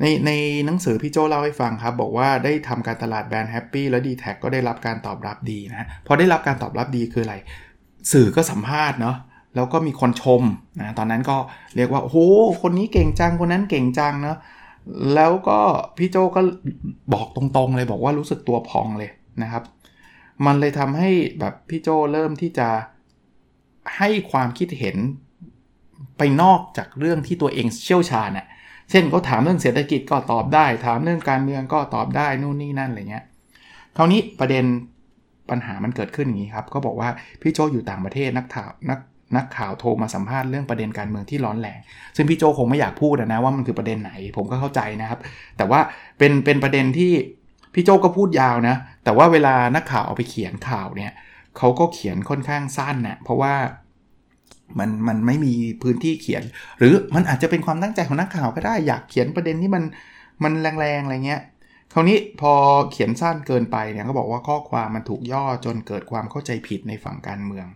[0.00, 0.30] ในใน
[0.66, 7.36] หนังสือพี่โจเล่าให้ฟังครับ บอกว่าได้ทำการตลาดแบรนด์แฮปปี้แล้วดีแท็ก็ได้รับการตอบรับดีนะพอได้รับการตอบรับดีคืออะไร
[8.12, 9.16] สื่อก็สัมภาษณ์เนาะ
[9.54, 10.42] แล้วก็มีคนชม
[10.80, 11.36] นะตอนนั้นก็
[11.76, 12.18] เรียกว่าโอ้โห
[12.62, 14.38] คนนี้เก่งจังคนนั้นเก่งจังเนาะ
[15.14, 15.58] แล้วก็
[15.96, 16.40] พี่โจก็
[17.12, 19.10] บอกตรงๆเลยบอกว่ารู้สึกตัวพองเลย
[19.42, 19.64] นะครับ
[20.46, 22.68] มันเลยทำให้แบบพี่โจเริ่มที่จะ
[23.96, 24.96] ให้ความคิดเห็น
[26.18, 28.46] ไปนอกจากเรื่องที่ตัวเองเชี่ยวชาญน่ะ
[28.90, 33.24] เช่นเขาถามเรื่องเศรษฐกิจก็ตอบได้ ถามเรื่องการเมืองก็ตอบได้นู่นนี่นั่นอะไรเงี้ย
[33.96, 34.64] คราวนี้ประเด็น
[35.50, 37.08] ปัญหามันเกิดขึ้นอย่างนี้ครับ ก็บอกว่า
[37.40, 38.98] พี่โจอยู่ต่างประเทศนักข่าวนัก
[39.36, 41.78] นักข่าวโทรมาสัมภาษณ์เรื่องประเด็นการเมืองที่ร้อนแรง
[42.16, 45.20] ซึ่งพี่โจคงไม่อยากพูดนะว่ามันคือประเด็นไหน ผมก็เข้าใจนะครับ
[45.56, 45.80] แต่ว่า
[46.18, 47.12] เป็นเป็นประเด็นที่
[47.74, 51.12] พี่โจก็พูดยาวนะ แต่ว่าเวลานักข่าวเอาไปเขียนข่าวเนี่ย
[51.58, 53.54] เขาก็เขียนค่อนข้างสั้นนะ่ะเพราะว่า
[54.78, 56.42] มันมันไม่มีพื้นที่เขียน
[56.78, 59.84] หรือมันอาจจะเป็นความตั้งใจของนักข่าวก็ได้อยากเขียนประเด็นที่มัน
[60.42, 61.42] มันแรงๆอะไรเงี้ย
[61.92, 62.52] คราวนี้พอ
[62.90, 67.66] เขียนสั้นเกินไปเนี่ยก็บอกว่าข้อความมันถูกย่อจนเกิดความเข้าใจผิดในฝั่งการเมือง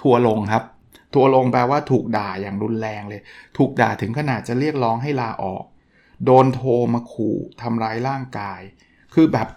[0.00, 0.64] ทัวลงครับ
[1.14, 3.20] ทัวลงแปลว่าถูกด่าอย่างรุนแรงเลย
[3.58, 5.64] ถูกด่าถึงขนาดจะเรียกร้องให้ลาออก
[6.24, 8.60] โดนโทรมาขู่ทำร้ายร่างกาย
[9.14, 9.48] คือแบบ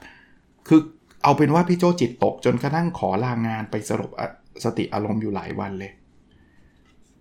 [0.68, 0.82] คือ
[1.24, 4.12] เอาเป็นว่าพี่โจจิตตก จนกระทั่งขอลางานไปสรุป
[4.64, 5.92] สติอารมณ์อยู่หลายวันเลย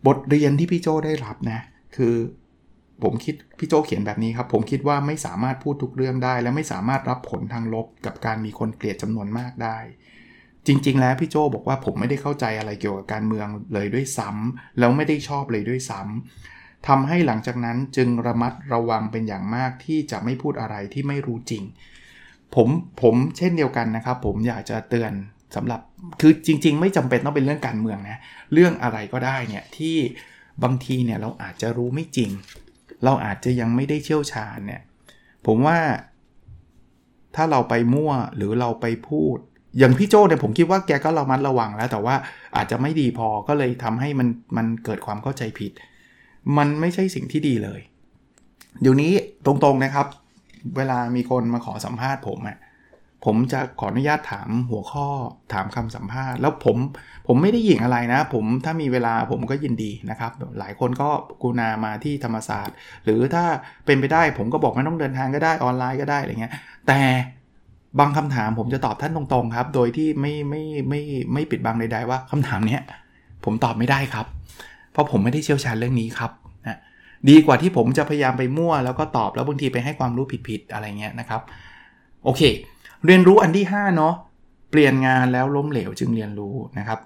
[0.06, 1.60] บทเรียนที่พี่โจได้รับนะ
[1.96, 2.14] คือ
[3.02, 9.78] ผมคิดพี่โจเขียนแบบนี้ครับ ผมคิดว่าไม่สามารถพูดทุกเรื่องได้ และไม่สามารถรับผลทางลบกับการมีคนเกลียดจำนวนมากได้
[10.66, 21.62] จริง ๆ แล้วพี่โจบอกว่าผมไม่ได้เข้าใจอะไรเกี่ยวกับการเมืองเลยด้วยซ้ำแล้วไม่ได้ชอบเลยด้วยซ้ำทำให้หลังจากนั้นจึงระมัดระวังเป็นอย่างมากที่จะไม่พูดอะไรที่ไม่รู้จริง
[22.54, 22.68] ผม
[23.02, 25.12] ผมเช่นเดียวกันนะครับ ผมอยากจะเตือน
[25.56, 25.80] สำหรับ
[26.20, 28.18] คือจริง ๆ ไม่จำเป็นต้องเป็นเรื่องการเมืองนะ
[28.52, 29.96] เรื่องอะไรก็ได้เนี่ยที่
[30.62, 32.30] บางทีเนี่ยเราอาจจะรู้ไม่จริง
[33.04, 34.82] เราอาจจะยังไม่ได้เชี่ยวชาญเนี่ย
[35.46, 35.78] ผมว่า
[37.36, 39.38] ถ้าเราไปมั่วหรือเราไปพูด
[39.78, 42.14] อย่างพี่โจเนี่ยผมคิดว่าแกก็ระมัดระวังแล้ว แต่ว่า
[42.56, 45.72] อาจจะไม่ดีพอก็เลยทำให้มันมันเกิดความเข้าใจผิด
[46.58, 47.80] มันไม่ใช่สิ่งที่ดีเลย
[48.80, 49.12] เดี๋ยวนี้
[49.46, 50.06] ตรงๆนะครับ
[50.76, 52.58] เวลามีคนมาขอสัมภาษณ์ผมอะ
[53.26, 55.06] ผมจะขออนุญาตถามหัวข้อ
[55.52, 56.76] ถามคำสัมภาษณ์ แล้วผม
[57.26, 61.08] ผมไม่ได้หยิ่งอะไรนะ ผมถ้ามีเวลาผมก็ยินดีนะครับ หลายคนก็
[61.42, 63.44] กูนามาที่ธรรมศาสตร์ หรือถ้า
[63.86, 66.52] เป็นไปได้ผมก็บอกไม่ต้องเดินทางก็ได้ออนไลน์ก็ได้อะไรเงี้ย
[66.88, 67.00] แต่
[67.98, 71.00] บางคำถามผมจะตอบท่านตรงๆครับ โดยที่ไม่ไม่ไม่
[71.32, 72.78] ไม่ปิดบังใดๆว่าคำถามนี้
[73.44, 74.26] ผมตอบไม่ได้ครับ
[74.92, 76.30] เพราะผมไม่ได้เชี่ยวชาญเรื่องนี้ครับ
[76.66, 76.78] นะ
[77.28, 81.40] ดีกว่าที่ผมจะพยายามไปมั่วแล้วก็ตอบแล้วบางทีไปให้ความรู้ผิดๆอะไรเงี้ยนะครับ
[82.24, 82.42] โอเค
[83.06, 84.14] เรียนรู้อันที่5เนาะ
[84.70, 86.98] เปลี่ยนงานแล้วล้มเหลวจึงเรียนรู้นะครับ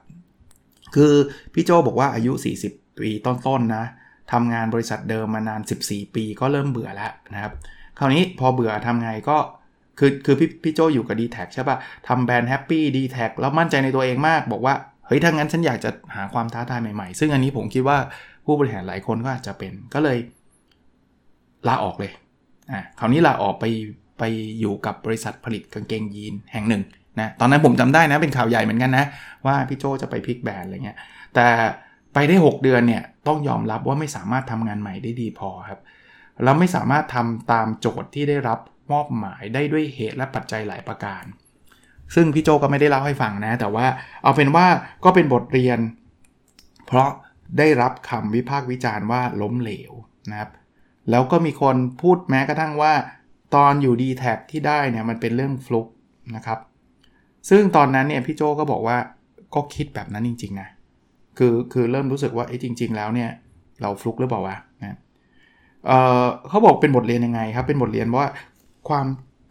[0.95, 1.15] คือ
[1.53, 2.33] พี่โจบอกว่าอายุ
[2.67, 3.85] 40 ปีต้นๆนนะ
[4.33, 7.53] ทำงานบริษัทเดิมมานาน 14 ปีก็เริ่มเบื่อแล้วนะครับ
[7.99, 9.37] คราวนี้พอเบื่อทำไงก็
[9.99, 11.79] คือคือพี่พี่โจอยู่กับ d t แทใช่ปะ่ะ
[12.09, 14.75] ทำแบรนด์แฮปปี้ดีแท็แล้วมั่นใจในตัวเองมาก บอกว่า
[15.07, 17.99] เฮ้ยถ้างั้นฉันอยากจะหาความท้าทายใหม่ๆ ซึ่งอันนี้ผมคิดว่า
[18.47, 20.19] ผู้บริหารหลายคนก็อาจจะเป็นก็เลย
[21.69, 22.13] ลาออกเลย
[22.71, 23.65] อ่าคราวนี้ลาออกไป
[24.19, 24.23] ไป
[24.61, 26.83] อยู่กับบริษัทผลิตกางเกงยีนแห่งหนึ่ง
[27.21, 29.05] นะตอนนั้นผมจำได้นะเป็นข่าวใหญ่เหมือนกันนะ
[29.47, 30.99] ว่าพี่โจจะไปพลิกแบรนด์อะไรเงี้ย
[31.35, 31.47] แต่
[32.15, 35.81] ไปได้ 6 เดือนเนี่ยต้องยอมรับว่าไม่สามารถทำงานใหม่ได้ดีพอครับ
[36.43, 38.59] แล้วไม่สามารถทำตามโจทย์ที่ได้รับ
[38.93, 41.25] มอบหมายได้ด้วยเหตุและปัจจัยหลายประการ
[42.15, 43.87] ซึ่งพี่โจก็ไม่ได้เล่าให้ฟังนะ แต่ว่า
[44.23, 44.67] เอาเป็นว่า
[45.05, 45.79] ก็เป็นบทเรียน
[46.87, 47.09] เพราะ
[47.59, 49.93] ได้รับคำวิพากษ์วิจารณ์ว่าล้มเหลว
[50.31, 50.51] นะครับ
[51.11, 52.93] แล้วก็มีคนพูดแม้กระทั่งว่า
[53.55, 55.87] ตอนอยู่ดีแท็ที่ได้เนี่ยมันเป็นเรื่องฟลุก
[56.37, 56.59] นะครับ
[57.51, 58.97] ซึ่งตอนนั้นเนี่ยพี่โจก็บอกว่า
[59.55, 60.69] ก็คิดแบบนั้นจริง ๆ นะ
[61.39, 63.31] คือคือเริ่มรู้สึกว่าไอ้จริง ๆ แล้วเนี่ย
[63.83, 64.99] เราฟลุกหรือเปล่าวะนะ
[65.87, 68.29] เเขาบอกเป็นบทเรียนยังไงครับ เป็นบทเรียนว่า
[68.89, 69.07] ความ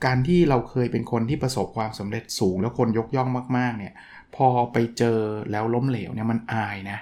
[0.06, 3.94] การที่เราเคยเป็นคนที่ประสบความสำเร็จสูง แล้วคนยกย่องมากๆเนี่ย
[4.36, 5.20] พอไปเจอ
[5.52, 6.98] แล้วล้มเหลวเนี่ยมันอายนะ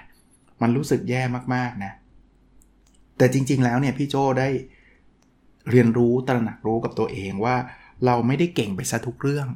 [0.62, 1.22] มันรู้สึกแย่
[1.54, 1.92] มากๆนะ
[3.18, 4.48] แต่จริง ๆ แล้วเนี่ยพี่โจได้
[5.70, 7.56] เรียนรู้ตระหนักรู้กับตัวเองว่า
[8.06, 9.48] เราไม่ได้เก่งไปซะทุกเรื่อง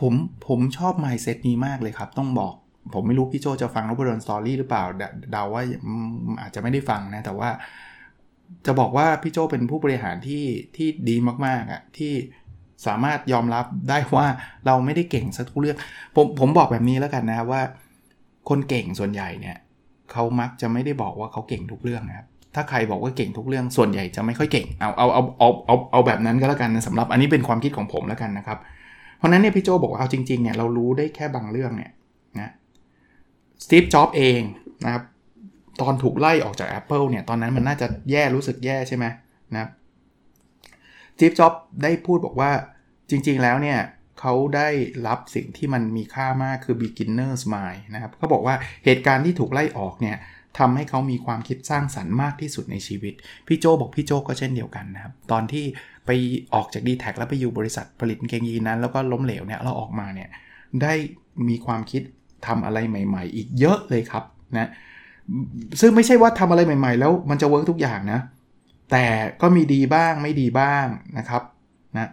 [0.00, 0.14] ผม
[0.48, 2.54] ผมชอบ mindset นี้มากเลยครับ ต้องบอก
[2.94, 4.84] ผมไม่รู้พี่โจจะฟังนบดอนสตอรี่หรือเปล่า
[5.32, 5.62] เดาว่า
[6.40, 7.50] อาจจะไม่ได้ฟังนะ แต่ว่า
[8.66, 10.44] จะบอกว่าพี่โจเป็นผู้บริหารที่
[10.76, 12.12] ที่ดีมากๆอะ่ะที่
[12.86, 14.26] สามารถยอมรับได้ว่า
[14.66, 15.76] เราไม่ได้เก่งสักทุกเรื่อง
[16.14, 17.62] ผมผมบอกแบบนี้แล้วกันนะว่า
[18.48, 19.56] คนเก่งส่วนใหญ่เนี่ย
[20.12, 28.58] เขามักจะไม่ได้บอกว่าเขาเก่งทุกเรื่องนะครับถ้าใครบอกว่าเก่งทุกเรื่องส่วนใหญ่จะไม่ค่อยเก่งเอาเอาเอาเอาเอาเอาแบบนั้นก็แล้วกันนะสำหรับอันนี้เป็นความคิดของผมแล้วกันนะครับ
[29.18, 31.92] เพราะนั้นเนี่ยพี่โจบอกว่าเอาจริงๆเนี่ยเรารู้ได้แค่บางเรื่องเนี่ย
[32.40, 32.52] นะ
[33.64, 34.40] สตีฟจ็อบเอง
[34.84, 35.02] นะครับ
[35.82, 39.04] ตอนถูกไล่ออกจาก Apple เนี่ย ตอนนั้นมันน่าจะแย่รู้สึกแย่ใช่ไหม
[39.52, 39.68] นะ
[41.18, 42.50] จีฟจ็อบได้พูดบอกว่า
[43.10, 43.78] จริงๆแล้วเนี่ย
[44.20, 44.68] เขาได้
[45.06, 50.16] รับสิ่งที่มันมีค่ามากคือ beginner's mind นะครับเขาบอกว่าเหตุการณ์ที่ถูกไล่ออกเนี่ย
[50.58, 53.14] ทำให้เขามีความคิดสร้างสรรค์มากที่สุดในชีวิต
[53.46, 55.64] พี่โจบอกพี่โจก็เช่นเดียวกันนะครับ ตอนที่
[56.06, 56.10] ไป
[56.54, 60.28] ออกจาก d t แท็แล้วไปอยู่บริษัทผลิตเกงยีนนั้น แล้วก็ล้มเหลวเนี่ยเราออกมาเนี่ย
[60.82, 60.94] ได้
[61.48, 62.02] มีความคิด
[62.46, 64.24] ทำอะไรใหม่ ๆ อีกเยอะเลยครับ
[64.58, 64.70] นะ
[65.80, 68.20] ซึ่งไม่ใช่ว่าทำอะไรใหม่ ๆ แล้วมันจะเวิร์กทุกอย่างนะ
[68.92, 69.06] แต่
[69.40, 70.86] ก็มีดีบ้างไม่ดีบ้าง
[71.18, 71.42] นะครับ
[71.98, 72.08] นะ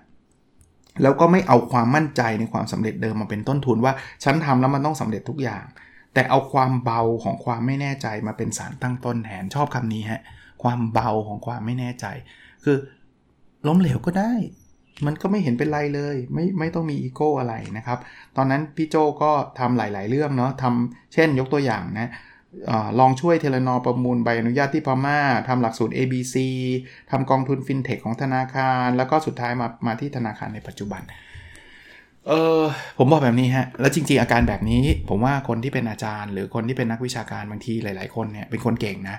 [1.01, 5.65] แล้วก็ไม่เอาความมั่นใจในความสำเร็จเดิมมาเป็นต้นทุนว่าฉันทำแล้วมันต้องสำเร็จทุกอย่าง
[6.13, 10.21] แต่เอาความเบาของความไม่แน่ใจมาเป็นสารตั้งต้นแทนชอบคำนี้ฮะ
[10.63, 12.05] ความเบาของความไม่แน่ใจ
[12.63, 12.77] คือ
[13.67, 14.33] ล้มเหลวก็ได้
[15.05, 17.99] มันก็ไม่เห็นเป็นไรเลย ไม่ไม่ต้องมีอีโก้อะไรนะครับ
[18.35, 22.09] ตอนนั้นพี่โจก็ทำหลาย ๆ เรื่องเนาะทำเช่นยกตัวอย่างนะ
[22.99, 26.35] ลองช่วยเทเลนอประมูลใบอนุญาตที่พม่าทำหลักสูตร ABC
[27.11, 31.01] ทำกองทุนฟินเทคของธนาคาร แล้วก็สุดท้ายมามาที่ธนาคารในปัจจุบัน
[32.27, 32.61] เออ
[32.97, 39.17] ผมบอกแบบนี้ฮะ แล้วจริงๆอาการแบบนี้ ผมว่าคนที่เป็นอาจารย์ หรือคนที่เป็นนักวิชาการบางทีหลายๆ คนเนี่ยเป็นคนเก่งนะ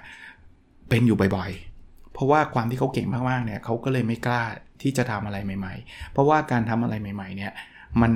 [0.88, 4.42] เป็นอยู่บ่อยๆ เพราะว่าความที่เขาเก่งมากๆเนี่ยเขาก็เลยไม่กล้า
[4.83, 7.53] ที่จะทำอะไรใหม่ ๆ เพราะว่าการทำอะไรใหม่ ๆ เนี่ย
[8.03, 8.12] มัน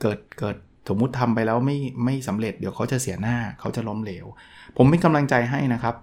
[0.00, 0.56] เกิดเกิด
[0.88, 4.26] สมมุติทำไปแล้วไม่ไม่สำเร็จเดี๋ยวเขาจะเสียหน้าเขาจะล้มเหลว
[4.76, 5.94] ผมเป็นกำลังใจให้นะครับ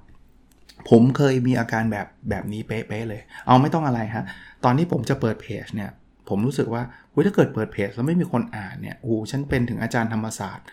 [0.89, 4.23] ผมเคยมีอาการแบบแบบนี้เป๊ะๆเลย เอาไม่ต้องอะไรฮะ
[4.63, 5.91] ตอนที่ผมจะเปิดเพจเนี่ย
[6.29, 6.83] ผมรู้สึกว่า
[7.25, 10.65] ถ้าเกิดเปิดเพจแล้วไม่มีคนอ่านเนี่ยโอ้ฉันเป็นถึงอาจารย์ธรรมศาสตร์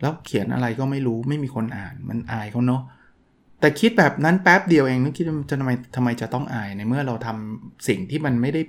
[0.00, 2.82] แล้วเขียนอะไรก็ไม่รู้ไม่มีคนอ่านมันอายเขาเนาะ
[3.60, 8.62] แต่คิดแบบนั้นแป๊บเดียวเองนึกคิดจะทำไมทำไมจะต้องอายในเมื่อเราทำสิ่งที่มันไม่ได้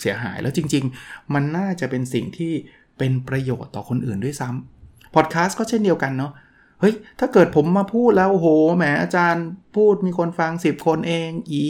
[0.00, 2.52] เสียหายแล้วจริง ๆ มันน่าจะเป็นสิ่งที่
[3.00, 6.32] เป็นประโยชน์ต่อคนอื่นด้วยซ้ำพอดแคสต์ก็เช่นเดียวกันเนาะ
[6.80, 9.44] เฮ้ย ถ้าเกิดผมมาพูดแล้วโหแหมอาจารย์
[9.76, 11.64] พูดมีคนฟัง 10 คนเอง อี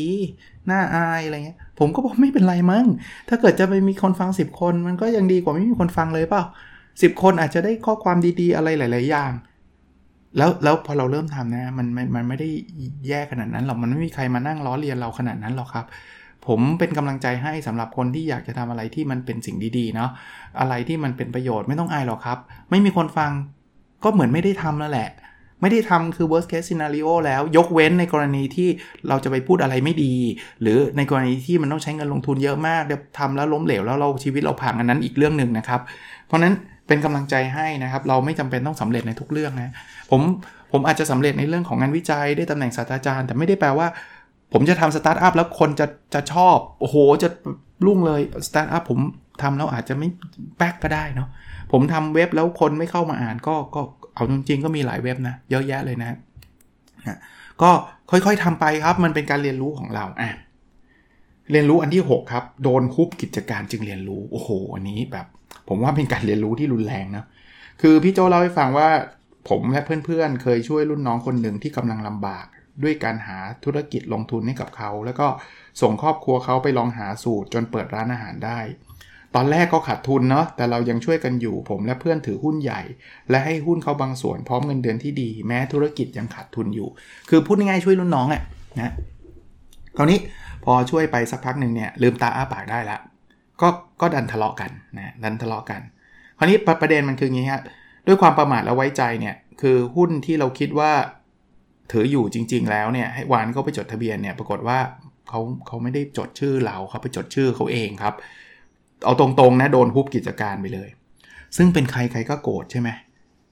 [0.71, 2.87] น่าอายอะไรเงี้ย ผมก็บอกไม่เป็นไรมั้ง
[3.29, 6.43] ถ้าเกิดจะไปมีคนฟัง 10 คน มันก็ยังดีกว่าไม่มีคนฟังเลยเปล่า
[7.03, 9.33] สิบคนอาจจะได้ข้อความดีๆอะไรหลาย ๆ อย่าง
[10.37, 12.49] แล้วแล้วพอเราเริ่มทำนะมันมันมันไม่ได้
[13.09, 15.87] แย่ขนาดนั้นหรอกมันไม่มีใครมานั่งล้อเลียนเราขนาดนั้นหรอกครับ
[16.47, 20.11] ผมเป็นกำลังใจให้สำหรับคนที่อยากจะทำอะไรที่มันเป็นสิ่งดีๆเนาะ
[20.61, 22.39] อะไรที่มันเป็นประโยชน์ไม่ต้องอายหรอกครับ
[22.71, 23.31] ไม่มีคนฟัง
[24.05, 25.11] ก็เหมือนไม่ได้ทำแล้วแหละ
[25.61, 28.69] ไม่ได้ทำคือ worst case scenario แล้วยกเว้นในกรณีที่
[29.09, 30.15] เราจะไปพูดอะไรไม่ดี
[30.63, 35.81] หรือในกรณีที่มันต้องใช้เงินลงทุนเยอะมากเดี๋ยวทำแล้วล้มเหลวแล้วเราชีวิตเราพังอันนั้นอีกเรื่องหนึ่งนะครับ
[36.27, 36.55] เพราะนั้น
[36.89, 39.73] เป็นกำลังใจให้นะครับ เราไม่จำเป็นต้องสำเร็จในทุกเรื่องนะ
[40.11, 40.21] ผม
[40.73, 43.87] ผมอาจจะสำเร็จในเรื่องของงานวิจัยได้ตำแหน่งศาสตราจารย์ แต่ไม่ได้แปลว่า
[44.53, 47.29] ผมจะทำสตาร์ทอัพแล้วคนจะจะชอบ โอ้โห จะ
[47.87, 48.99] รุ่งเลยสตาร์ทอัพผม
[49.43, 50.09] ทำแล้วอาจจะไม่
[50.59, 51.29] แป๊กก็ได้เนาะ
[51.73, 53.81] ผมทำเว็บแล้วคนไม่เข้ามาอ่านก็ก็
[54.15, 56.19] เอาจริงๆก็มีหลายเว็บนะ เยอะแยะเลยนะ
[57.63, 57.71] ก็
[58.11, 60.31] ค่อยๆทำไปครับ มันเป็นการเรียนรู้ของเราอะ
[61.51, 65.27] เรียนรู้อันที่ 6 ครับ โดนคุบกิจการจึงเรียนรู้ โอ้โห อันนี้แบบ
[65.69, 67.25] ผมว่าเป็นการเรียนรู้ที่รุนแรงนะ
[67.81, 68.89] คือพี่โจเล่าให้ฟังว่า
[69.49, 72.47] ผมและเพื่อนๆ เคยช่วยรุ่นน้องคนหนึ่งที่กำลังลำบาก
[72.83, 75.29] ด้วยการหาธุรกิจลงทุนให้กับเขา แล้วก็
[75.83, 78.59] ส่งครอบครัวเขาไปลองหาสูตรจนเปิดร้านอาหารได้
[79.35, 82.81] ตอนแรกก็ขาดทุนเนาะแต่เรายังช่วยกันอยู่ ผมและเพื่อนถือหุ้นใหญ่
[83.31, 86.89] และให้หุ้นเขาบางส่วนพร้อมเงินเดือนที่ดี แม้ธุรกิจยังขาดทุนอยู่
[87.29, 88.43] คือพูดง่ายๆช่วยรุ่นน้องอะ่ะ
[88.81, 88.93] นะ
[89.97, 90.19] คราวนี้
[90.65, 92.99] พอช่วยไปสักพักหนึ่งเนี่ยลืมตาอ้าปากได้ละ
[93.61, 93.69] ก็
[94.01, 95.81] ก็ดันทะเลาะกันนะดันทะเลาะกัน
[96.39, 97.63] คราวนี้ประเด็นมันคืออย่างนี้ฮะ
[98.07, 100.93] ด้วยความประมาทและไว้ใจเนี่ยคือหุ้นที่เราคิดว่า
[101.91, 104.79] ถืออยู่จริง ๆ แล้วเนี่ยให้วานเขาไปจดทะเบียนเนี่ยปรากฏว่า
[105.29, 108.15] เขาเขาไม่ได้จดชื่อเราเขาไปจดชื่อเขาเองครับ
[109.05, 110.89] เอาตรงๆนะโดนฮุบกิจการไปเลย
[111.57, 112.89] ซึ่งเป็นใครใครก็โกรธใช่ไหม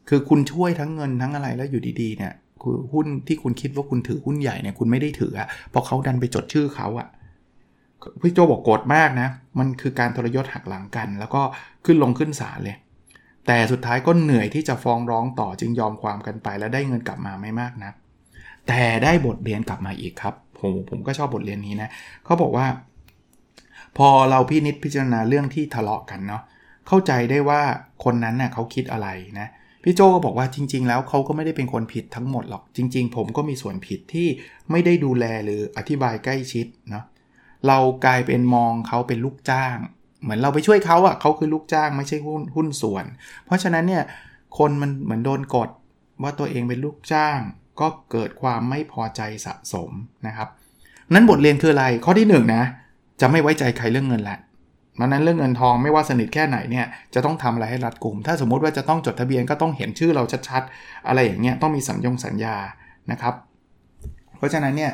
[0.09, 7.09] คือคุณช่วยทั้งเงินทั้งอะไรแล้วอยู่ดีๆเนี่ยคือหุ้นที่คุณคิดว่าคุณถือหุ้นใหญ่เนี่ยคุณไม่ได้ถืออะเพราะเขาดันไปจดชื่อเขาอะ
[8.23, 11.43] พี่โจบอกโกรธมากนะ มันคือการทรยศหักหลังกัน แล้วก็
[11.85, 12.77] ขึ้นลงขึ้นศาลเลย
[13.47, 17.93] แต่สุดท้ายก็เหนื่อยที่จะฟ้องร้องต่อจึงยอมความกันไป แล้วได้เงินกลับมาไม่มากนะ
[18.69, 21.89] แต่ได้บทเรียนกลับมาอีกครับ ผมผมก็ชอบบทเรียนนี้นะ
[22.25, 22.67] เขาบอกว่า
[23.97, 26.43] พอเราพินิษพิจารณาเรื่องที่ทะเลาะกันเนาะ
[26.89, 27.61] เข้าใจได้ว่า
[28.05, 29.09] คนนั้นนะ่ยเขาคิดอะไร
[29.41, 29.49] นะ
[29.83, 34.29] พี่โจก็บอกว่าจริง ๆ แล้วเขาก็ไม่ได้เป็นคนผิดทั้งหมดหรอก จริง ๆ ผมก็มีส่วนผิดที่
[34.71, 37.05] ไม่ได้ดูแลหรืออธิบายใกล้ชิดเนาะ
[37.67, 39.77] เรากลายเป็นมองเขาเป็นลูกจ้าง
[40.23, 43.05] เหมือนเราไปช่วยเขาอะ่ะเขาคือลูกจ้างไม่ใช่หุ้นหุ้นส่วน
[43.47, 44.05] เพราะฉะนั้นเนี่ย
[44.59, 45.71] คนมันเหมือนโดนกด
[46.23, 47.39] ว่าตัวเองเป็นลูกจ้าง
[47.81, 49.91] ก็เกิดความไม่พอใจสะสม
[50.27, 50.49] นะครับ
[51.15, 52.65] นั้นบทเรียนคืออะไรข้อที่1นนะ
[53.21, 54.39] จะไม่ไว้ใจใครเรื่องเงินแหละ
[55.01, 62.57] มันนั้นเรื่องเงินทองไม่ว่าสนิทแค่ไหนเนี่ยจะต้องทำอะไรให้รัดกุม ถ้าสมมุติว่าจะต้องจดทะเบียนก็ต้องเห็นชื่อเราชัดๆ อะไรอย่างเงี้ยต้องมีสัญญงสัญญา
[63.11, 63.35] นะครับ
[64.37, 64.93] เพราะฉะนั้นเนี่ย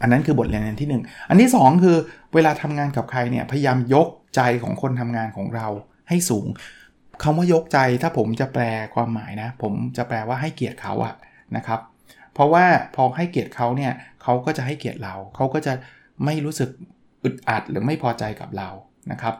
[0.00, 1.96] อันนั้นคือบทเรียนที่ 1 อันที่ 2 คือ
[2.34, 5.66] เวลาทำงานกับใครเนี่ยพยายามยกใจของคนทำงานของเรา
[6.08, 6.46] ให้สูง
[7.22, 8.62] คำว่ายกใจถ้าผมจะแปล
[8.94, 11.14] ความหมายนะ ผมจะแปลว่าให้เกียรติเขาอะ
[11.56, 11.80] นะครับ
[12.34, 12.64] เพราะว่า
[12.96, 15.72] พอให้เกียรติเขาเนี่ยเขาก็จะให้เกียรติเรา เขาก็จะ
[16.24, 16.70] ไม่รู้สึก
[17.24, 18.68] อึดอัดหรือไม่พอใจกับเรา
[19.12, 19.34] นะครับ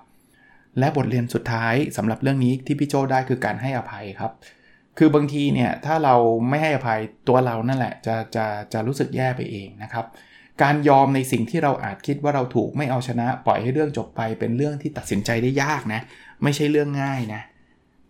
[0.78, 4.32] และบทเรียนสุดท้ายสำหรับเรื่องนี้ที่พี่โจได้คือการให้อภัยครับ
[4.98, 6.14] คือบางทีเนี่ยถ้าเรา
[6.48, 10.04] ไม่ให้อภัยตัวเรานั่นแหละจะจะจะรู้สึกแย่ไปเองนะครับ
[10.62, 16.00] การยอมในสิ่งที่เราอาจคิดว่าเราถูกไม่เอาชนะ ปล่อยให้เรื่องจบไปเป็นเรื่องที่ตัดสินใจได้ยากนะ
[16.42, 17.42] ไม่ใช่เรื่องง่ายนะ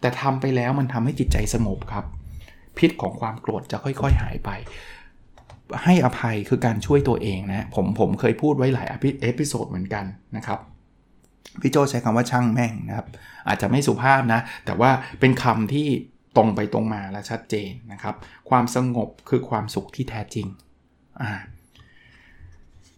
[0.00, 2.04] แต่ทำไปแล้วมันทำให้จิตใจสงบครับ
[2.78, 4.50] พิษของความโกรธจะค่อย ๆ หายไป
[5.84, 8.86] ให้อภัยคือการช่วยตัวเองนะผมผมเคยพูดไว้หลาย
[9.22, 10.04] episode เหมือนกัน
[10.36, 10.58] นะครับ
[11.60, 13.06] พี่โจใช้คำว่าช่างแม่งนะครับ
[13.48, 15.86] อาจจะไม่สุภาพนะ แต่ว่าเป็นคำที่
[16.36, 18.14] ตรงไปตรงมาและชัดเจนนะครับ
[18.50, 20.46] ความสงบคือความสุขที่แท้จริง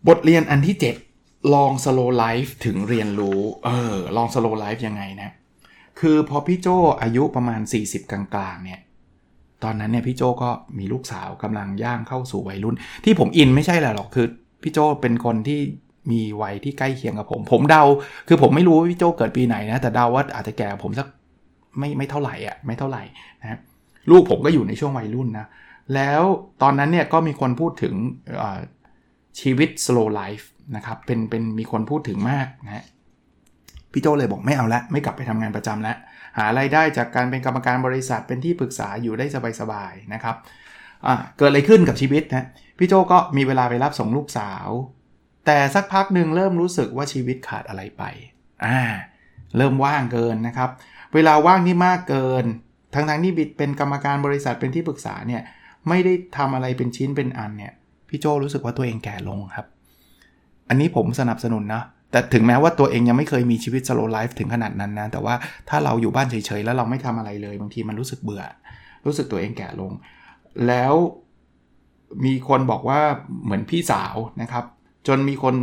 [0.09, 0.77] บทเรียนอันที่
[1.15, 5.31] 7 ลอง slow life ถึงเรียนรู้ เออ ลอง slow life ยังไงนะ
[6.01, 6.69] คือพอพี่โจ
[7.03, 8.23] อายุประมาณ 40 กลา
[8.55, 8.81] งๆเนี่ย
[9.65, 14.27] ตอนนั้นเนี่ยพี่โจก็มีลูกสาวกำลังย่างเข้าสู่วัยรุ่น ที่ผมอินไม่ใช่แหละหรอกคือ
[14.63, 15.61] พี่โจเป็นคนที่
[16.11, 17.83] มีวัยที่ใกล้เคียงกับผม ผมเดา
[18.29, 21.07] คือผมไม่รู้พี่โจเกิดปีไหนนะ แต่เดาว่าอาจจะแก่ผมสัก
[21.79, 23.03] ไม่ไม่เท่าไหร่อะไม่เท่าไหร่
[23.41, 23.59] นะ
[24.11, 25.47] ลูกผมก็อยู่ในช่วงวัยรุ่นนะ
[25.95, 26.23] แล้ว
[26.63, 27.95] ตอนนั้นเนี่ยก็มีคนพูดถึง
[29.41, 32.85] ชีวิต slow life นะครับเป็นเป็นมีคนพูดถึงมากนะ
[33.93, 35.97] พี่โจเลยบอกไม่เอาละไม่กลับไปทำงานประจำแล้ว
[36.39, 39.27] หาไรายได้จากการเป็นกรรมการบริษัทเป็นที่ปรึกษาอยู่ได้
[39.61, 40.37] สบายๆนะครับ
[41.39, 42.45] เกิดอะไรขึ้นกับชีวิตนะ
[42.79, 44.69] พี่โจก็มีเวลาไปรับส่งลูกสาว
[45.47, 48.03] แต่สักพักหนึ่งเริ่มรู้สึกว่าชีวิตขาดอะไรไป
[48.65, 48.81] อ่า
[49.57, 50.71] เริ่มว่างเกินนะครับ
[51.15, 52.45] เวลาว่างที่มากเกิน
[52.95, 55.43] ทั้งทั้งที่บิดเป็นกรรมการบริษัทเป็นที่ปรึกษาเนี่ย
[55.89, 57.73] ไม่ได้ทำอะไรเป็นชิ้นเป็นอันเนี่ย
[58.09, 59.67] พี่โจรู้สึกว่าตัวเองแก่ลงครับ
[60.69, 65.35] อันนี้ผมสนับสนุนนะ แต่ถึงแม้ว่าตัวเองยังไม่เคยมีชีวิตสโลไลฟ์ถึงขนาดนั้นนะ แต่ว่า
[65.69, 68.43] ถ้าเราอยู่บ้านเฉยๆ แล้วเราไม่ทำอะไรเลย บางทีมันรู้สึกเบื่อ
[69.07, 69.93] รู้สึกตัวเองแก่ลง
[70.67, 70.95] แล้ว
[72.25, 73.01] มีคนบอกว่า
[73.45, 74.65] เหมือนพี่สาวนะครับ
[75.07, 75.55] จนมีคน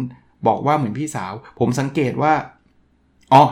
[0.47, 2.34] บอกว่าเหมือนพี่สาว ผมสังเกตว่า
[3.34, 3.43] อ๋อ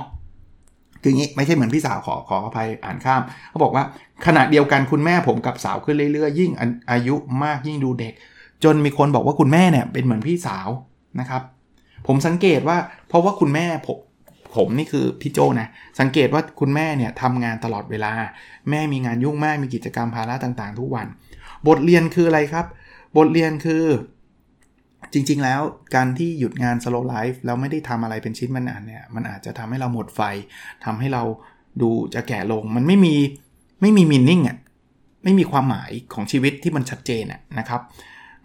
[1.02, 3.84] คืองี้ไม่ใช่เหมือนพี่สาวขอขออภัยอ่านข้ามเขาบอกว่า
[4.26, 6.52] ขณะเดียวกันคุณแม่ผมกับสาวขึ้นเรื่อยๆ ยิ่ง
[6.92, 8.14] อายุมากยิ่งดูเด็ก
[8.64, 10.68] จนมีคนบอกว่าคุณแม่เนี่ยเป็นเหมือนพี่สาว
[11.20, 11.42] นะครับ
[12.08, 13.98] ผมสังเกตว่าเพราะว่าคุณแม่ผม
[14.56, 15.68] ผมนี่คือพี่โจนะ
[16.00, 18.12] สังเกตว่าคุณแม่เนี่ยทำงานตลอดเวลา
[18.70, 21.08] แม่มีงานยุ่งมากมีกิจกรรมภาระต่างๆ ทุกวัน
[21.68, 22.66] บทเรียนคืออะไรครับ
[23.18, 23.84] บทเรียนคือ
[25.14, 25.62] จริงๆ แล้ว
[25.96, 30.22] การที่หยุดงาน slow life แล้วไม่ได้ทำอะไรเป็นชิ้นมันอันเนี่ยมันอาจจะทำให้เราหมดไฟ
[30.86, 31.24] ทำให้เรา
[31.82, 33.16] ดูจะแก่ลง มันไม่มี
[33.82, 34.58] ไม่มีมินนิ่งอะ
[35.24, 37.24] ไม่มีความหมายของชีวิตที่มันชัดเจน
[37.60, 37.82] นะครับ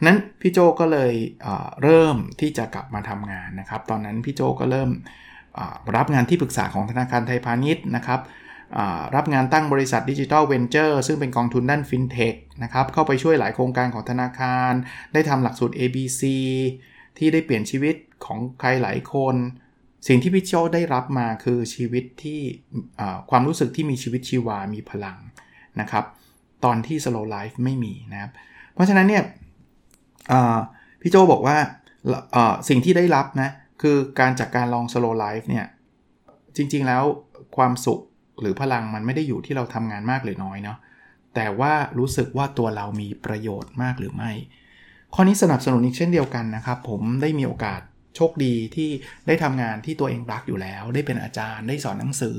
[0.06, 4.90] นั้นพี่โจก็เลยเเริ่มที่จะกลับมาทำงานนะครับ ตอนนั้นพี่โจก็เริ่ม
[5.96, 8.20] รับงานที่ปรึกษาของธนาคารไทยพาณิชย์นะครับ
[9.16, 14.72] รับงานตั้งบริษัทดิจิทัลเวนเจอร์ซึ่งเป็นกองทุนด้านฟินเทคนะครับเข้าไปช่วยหลายโครงการของธนาคาร
[15.12, 16.22] ได้ทำหลักสูตร ABC
[17.18, 19.36] ที่ได้เปลี่ยนชีวิตของใครหลายคน
[20.08, 22.40] สิ่งที่พี่โจได้รับมาคือชีวิตที่
[23.30, 25.18] ความรู้สึกที่มีชีวิตชีวามีพลัง
[25.80, 26.04] นะครับ
[26.64, 28.30] ตอนที่ slow life ไม่มีนะครับ
[28.74, 29.22] เพราะฉะนั้นเนี่ย
[31.00, 31.56] พี่โจบอกว่า
[32.68, 33.50] สิ่งที่ได้รับนะ
[33.82, 35.66] คือการจากการลอง slow life เนี่ย
[36.56, 37.02] จริง ๆ แล้ว
[37.56, 38.00] ความสุข
[38.40, 40.78] หรือพลังมันไม่ได้อยู่ที่เราทำงานมากหรือน้อยเนาะ
[41.34, 44.32] แต่ว่ารู้สึกว่าตัวเรามีประโยชน์มากหรือไม่
[45.14, 47.80] ข้อนี้สนับสนุนอีกเช่นเดียวกันนะครับ ผมได้มีโอกาส
[48.16, 48.90] โชคดีที่
[49.26, 52.38] ได้ทำงานที่ตัวเองรักอยู่แล้ว ได้เป็นอาจารย์ ได้สอนหนังสือ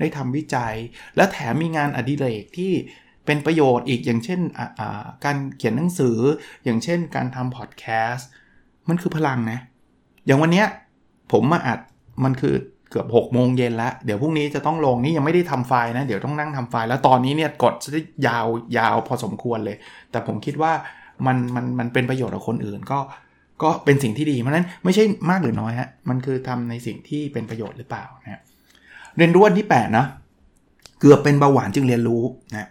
[0.00, 0.74] ได้ทำวิจัย
[1.16, 2.72] และแถมมีงานอดิเรกที่
[3.26, 4.40] เป็นประโยชน์อีกอย่างเช่น
[5.24, 6.18] การเขียนหนังสือ
[6.64, 8.28] อย่างเช่น การทำพอดแคสต์
[8.88, 9.58] มันคือพลังนะ
[10.26, 10.66] อย่างวันเนี้ย
[11.32, 11.78] ผมมาอัด
[12.24, 12.54] มันคือ
[12.90, 18.46] เกือบ6โมงเย็นแล้วเดี๋ยวพรุ่งนี้จะต้องลงนี่ยังไม่ได้ทำไฟล์นะ เดี๋ยวต้องนั่งทำไฟล์แล้วตอนนี้เนี่ยกดจะยาว
[18.78, 19.76] ยาวพอสมควรเลย
[20.10, 20.72] แต่ผมคิดว่า
[21.26, 22.98] มันมันมันเป็นประโยชน์กับคนอื่นก็
[23.62, 28.42] ก็เป็นสิ่งที่ดีเพราะนั้นไม่ใช่มากหรือน้อยฮะมันคือทำในสิ่งที่เป็นประโยชน์หรือเปล่านะ
[29.16, 30.06] เรียนรู้อันที่8นะ
[31.00, 32.22] เกือบเป็นเบาหวานจึงเรียนรู้
[32.56, 32.68] นะ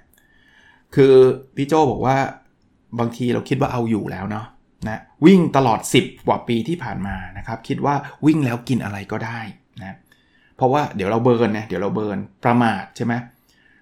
[0.95, 1.13] คือ
[1.55, 2.17] พี่โจบอกว่า
[2.99, 4.45] บางทีเราคิดว่าเอาอยู่แล้วเนาะ
[4.87, 7.95] นะวิ่งตลอด 10 กว่าปีที่ผ่านมานะครับ คิดว่า
[8.25, 9.39] วิ่งแล้วกินอะไรก็ได้
[9.79, 9.97] นะ
[10.57, 13.13] เพราะว่าเดี๋ยวเราเบิร์นนะเดี๋ยวเราเบิร์นประมาทใช่ไหม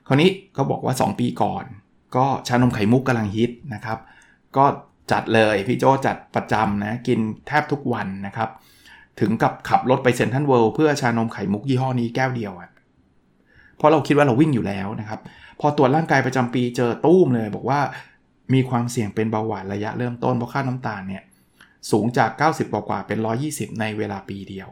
[0.08, 1.66] คราวนี้เขาบอกว่า 2 ปีก่อน
[2.16, 4.00] ก็ชานมไข่มุกกำลังฮิตนะครับ
[4.58, 4.66] ก็
[5.12, 8.50] จัดเลยพี่โจจัดประจำนะกินแทบทุกวันนะครับ
[9.20, 12.70] ถึงกับขับรถไปเซ็นทรัลเวิลด์เพื่อชานมไข่มุกยี่ห้อนี้แก้วเดียวอะ่ะ
[13.78, 15.20] เพราะเราคิดว่าเราวิ่งอยู่แล้วนะครับ
[15.60, 17.80] พอตรวจร่างกายประจำปีเจอตู้มเลย บอกว่า
[18.54, 21.24] มีความเสี่ยงเป็นเบาหวานระยะเริ่มต้นเพราะค่าน้ำตาลเนี่ย
[21.92, 24.70] สูงจาก 90 กว่ากว่าเป็น 120 ในเวลาปีเดียว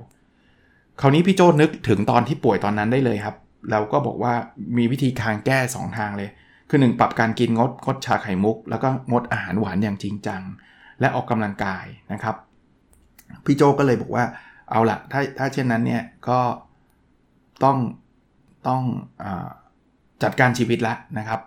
[1.01, 3.35] คราวนี้พี่โจ้นึกถึงตอนที่ป่วยตอนนั้นได้เลยครับ
[3.71, 4.33] แล้วก็บอกว่า
[4.77, 6.29] มีวิธีทางแก้ 2 ทางเลย
[6.69, 10.41] คือ 1 ปรับการกินงดงดชาไข่มุก แล้วก็งดอาหารหวานอย่างจริงจัง
[10.99, 12.35] และออกกำลังกายนะครับ
[13.45, 14.23] พี่โจก็เลยบอกว่า
[14.71, 16.39] เอาละถ้าถ้าเช่นนั้นเนี่ยก็
[17.63, 17.77] ต้อง
[18.67, 18.81] ต้อง
[19.23, 19.25] อ
[20.23, 21.39] จัดการชีวิตแล้วนะครับ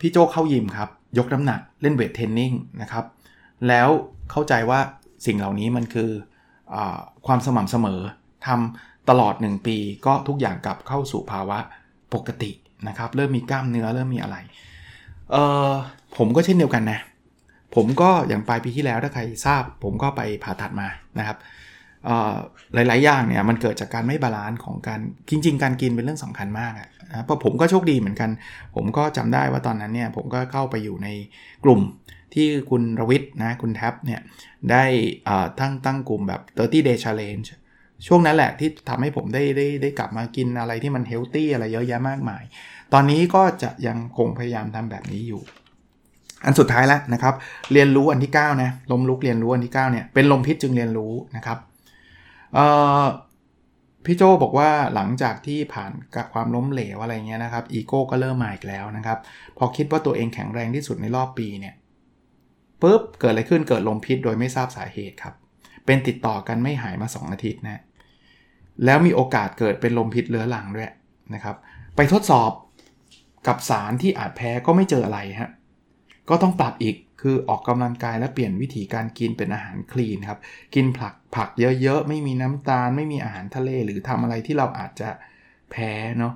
[0.00, 3.04] พี่โจเข้ายิมครับ ยกน้ำหนักเล่นเวทเทรนนิ่งนะครับ
[3.68, 3.88] แล้ว
[4.30, 4.80] เข้าใจว่า
[5.26, 6.10] สิ่งเหล่านี้มันคือ
[6.74, 6.76] อ
[7.26, 8.00] ความสม่ำเสมอ
[8.46, 11.58] ทำตลอด 1 ปีก็ทุกอย่างกลับเข้าสู่ภาวะ
[12.14, 12.50] ปกติ
[12.88, 14.36] นะครับ เริ่มมีกล้ามเนื้อเริ่มมีอะไร
[15.32, 15.70] เออ
[16.16, 17.00] ผมก็เช่นเดียวกันนะ
[17.74, 21.36] ผมก็อย่างปลายปีที่แล้วถ้าใครทราบ ผมก็ไปผ่าตัดมานะครับ
[22.74, 28.30] หลาย ๆ อย่างเนี่ยมันเกิดจากการไม่ balance ของการจริง ๆ การกินเป็นเรื่องสำคัญมากอะนะเพราะผมก็โชคดีเหมือนกัน
[28.74, 31.08] ผมก็จำได้ว่าตอนนั้นเนี่ยผมก็เข้าไปอยู่ใน
[31.64, 31.80] กลุ่ม
[32.34, 34.20] ที่คุณรวิทย์นะคุณแท็ปเนี่ย
[34.70, 34.84] ได้
[35.60, 37.48] ตั้งตั้งกลุ่มแบบ 30 day challenge
[38.06, 42.42] ช่วงนั้นแหละที่ทำให้ผมได้ได้ได้กลับมากินอะไรที่มันเฮลตี้อะไรเยอะแยะมากมาย
[42.92, 45.42] ตอนนี้ก็จะยังคงพยายามทำแบบนี้อยู่
[46.44, 47.34] อันสุดท้ายแล้วนะครับ
[47.72, 51.58] เรียนรู้อันที่ 9 นะ ลมลุกเรียนรู้อันที่ 9 เนี่ย เป็นลมพิษจึงเรียนรู้นะครับ
[54.04, 59.18] พี่โจบอกว่าหลังจากที่ผ่านกับความล้มเหลวอะไรเงี้ยนะครับอีโก้ก็เริ่มมาอีกแล้วนะครับ
[59.58, 61.74] พอคิดว่าตัวเองแข็งแรงที่สุดในรอบปีเนี่ย
[62.82, 65.34] ปุ๊บเกิดอะไรขึ้นเกิดลมพิษโดยไม่ทราบสาเหตุครับ
[65.86, 67.82] เป็นติดต่อกันไม่หายมา 2 อาทิตย์นะ
[68.84, 70.90] แล้วมีโอกาสเกิดเป็นลมพิษเรื้อรังด้วย
[71.34, 71.56] นะครับ
[71.96, 72.50] ไปทดสอบ
[73.46, 75.50] กับสารที่อาจแพ้ก็ไม่เจออะไรฮะ
[76.28, 80.40] ก็ต้องปรับอีก คือออกกำลังกายและเปลี่ยนวิธีการกินเป็นอาหารคลีนครับ
[80.74, 81.48] กินผักผัก
[81.82, 85.10] เยอะๆ ไม่มีน้ำตาล ไม่มีอาหารทะเล หรือทำอะไรที่เราอาจจะ
[85.70, 86.34] แพ้เนาะ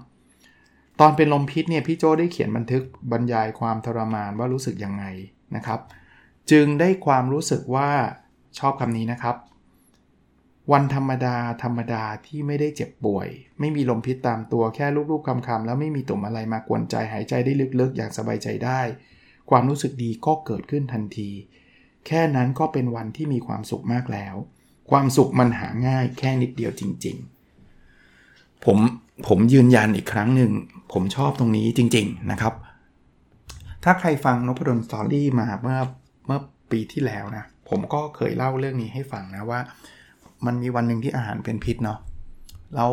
[1.01, 5.05] ตอนเป็นลมพิษเนี่ยพี่โจได้เขียนบันทึกบรรยายความทรมานว่ารู้สึกยังไง
[5.57, 5.81] นะครับ
[6.51, 7.91] จึงได้ความรู้สึกว่า
[8.59, 9.37] ชอบคำนี้นะครับ
[10.73, 13.29] วันธรรมดาธรรมดาที่ไม่ได้เจ็บป่วย
[13.61, 18.81] ไม่มีลมพิษตามตัวแค่ลูกๆคำๆแล้วไม่มีตุ่มอะไรมากวนใจหายใจได้ลึกๆ อย่างสบายใจได้
[19.51, 21.31] ความรู้สึกดีก็เกิดขึ้นทันที
[22.07, 24.35] แค่นั้นก็เป็นวันที่มีความสุขมากแล้ว
[24.91, 27.17] ความสุขมันหาง่ายแค่นิดเดียวจริง
[27.91, 28.79] ๆ ผม
[29.29, 30.53] ผมยืนยันอีกครั้งหนึ่ง
[30.93, 32.55] ผมชอบตรงนี้จริง ๆนะครับ
[33.85, 35.81] ถ้าใครฟังนพดลสตอรี่มาเมื่อ
[36.27, 39.61] เมื่อปีที่แล้วนะ ผมก็เคยเล่าเรื่องนี้ให้ฟังนะว่า
[40.47, 41.99] มันมีวันหนึ่งที่อาหารเป็นพิษเนาะ
[42.75, 42.91] แล้ว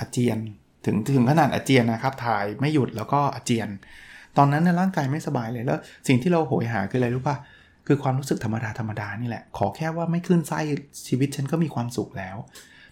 [0.00, 0.38] อาเจียน
[0.84, 3.68] ถึงถึงขนาดอาเจียนนะครับถ่ายไม่หยุดแล้วก็อาเจียน
[4.38, 7.36] ตอนนั้นในร่างกายไม่สบายเลยแล้ว สิ่งที่เราโหยหาคืออะไรรู้ป่ะ
[7.86, 10.60] คือความรู้สึกธรรมดาธรรมดานี่แหละ ขอแค่ว่าไม่ขึ้นไส้
[11.08, 12.36] ชีวิตฉันก็มีความสุขแล้ว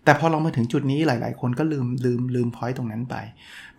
[0.05, 3.17] แต่พอเรามาถึงจุดนี้หลาย ๆ คนก็ลืมลืมลืมพอยต์ตรงนั้นไป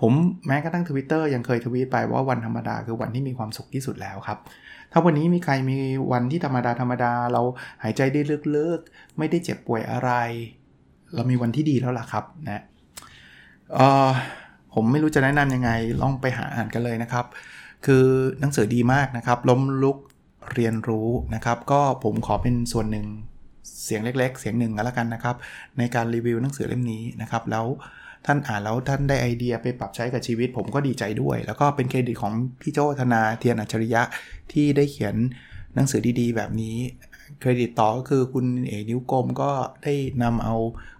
[0.01, 0.11] ผม
[0.47, 4.37] แม้กระทั่งทวิตเตอร์ยังเคยทวีตไปว่าวันธรรมดาคือวันที่มีความสุขที่สุดแล้วครับ
[4.91, 5.77] ถ้าวันนี้มีใครมี
[6.11, 7.41] วันที่ธรรมดาธรรมดาเรา
[7.83, 8.21] หายใจได้
[8.57, 10.11] ลึกๆไม่ได้เจ็บป่วยอะไร
[11.13, 12.61] เรามีวันที่ดีแล้วล่ะครับนะ
[13.73, 14.11] เออ
[14.75, 17.25] ผมไม่รู้จะแนะนำยังไงลองไปหาอ่านกันเลยนะครับ
[17.85, 18.05] คือ
[18.39, 19.97] หนังสือดีมากนะครับ ล้มลุก
[20.53, 23.05] เรียนรู้นะครับ ก็ผมขอเป็นส่วนหนึ่ง
[23.83, 25.35] เสียงเล็ก ๆ เสียงหนึ่งก็แล้วกันนะครับ
[25.77, 27.65] ในการรีวิวหนังสือเล่มนี้นะครับ แล้ว
[28.25, 34.01] ท่านอ่านแล้วท่านได้ไอเดียไปปรับใช้กับชีวิต ผมก็ดีใจด้วย แล้วก็เป็นเครดิตของพี่โจ้ธนาเธียรอัจฉริยะ
[34.51, 35.15] ที่ได้เขียน
[35.75, 36.77] หนังสือดีๆ แบบนี้
[37.39, 39.51] เครดิตต่อก็คือคุณเอ๋นิ้วกลมก็
[39.83, 40.55] ได้นำเอา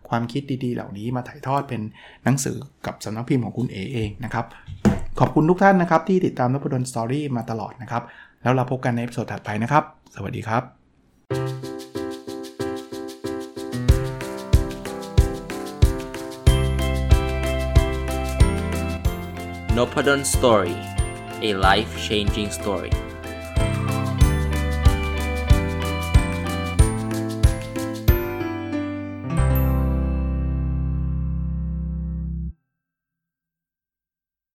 [0.10, 1.82] ความคิดดีๆ เหล่านี้มาถ่ายทอดเป็น
[2.24, 4.46] หนังสือกับสำนักพิมพ์ของคุณเอ๋เองนะครับ
[5.20, 8.04] ขอบคุณทุกท่านนะครับ ที่ติดตามนพดล Story มาตลอดนะครับ
[8.44, 9.84] แล้วเราพบกันใน episode ถัดไปนะครับ
[10.16, 10.64] สวัสดีครับ
[19.78, 20.76] n o p a d o n Story
[21.48, 22.94] a life changing story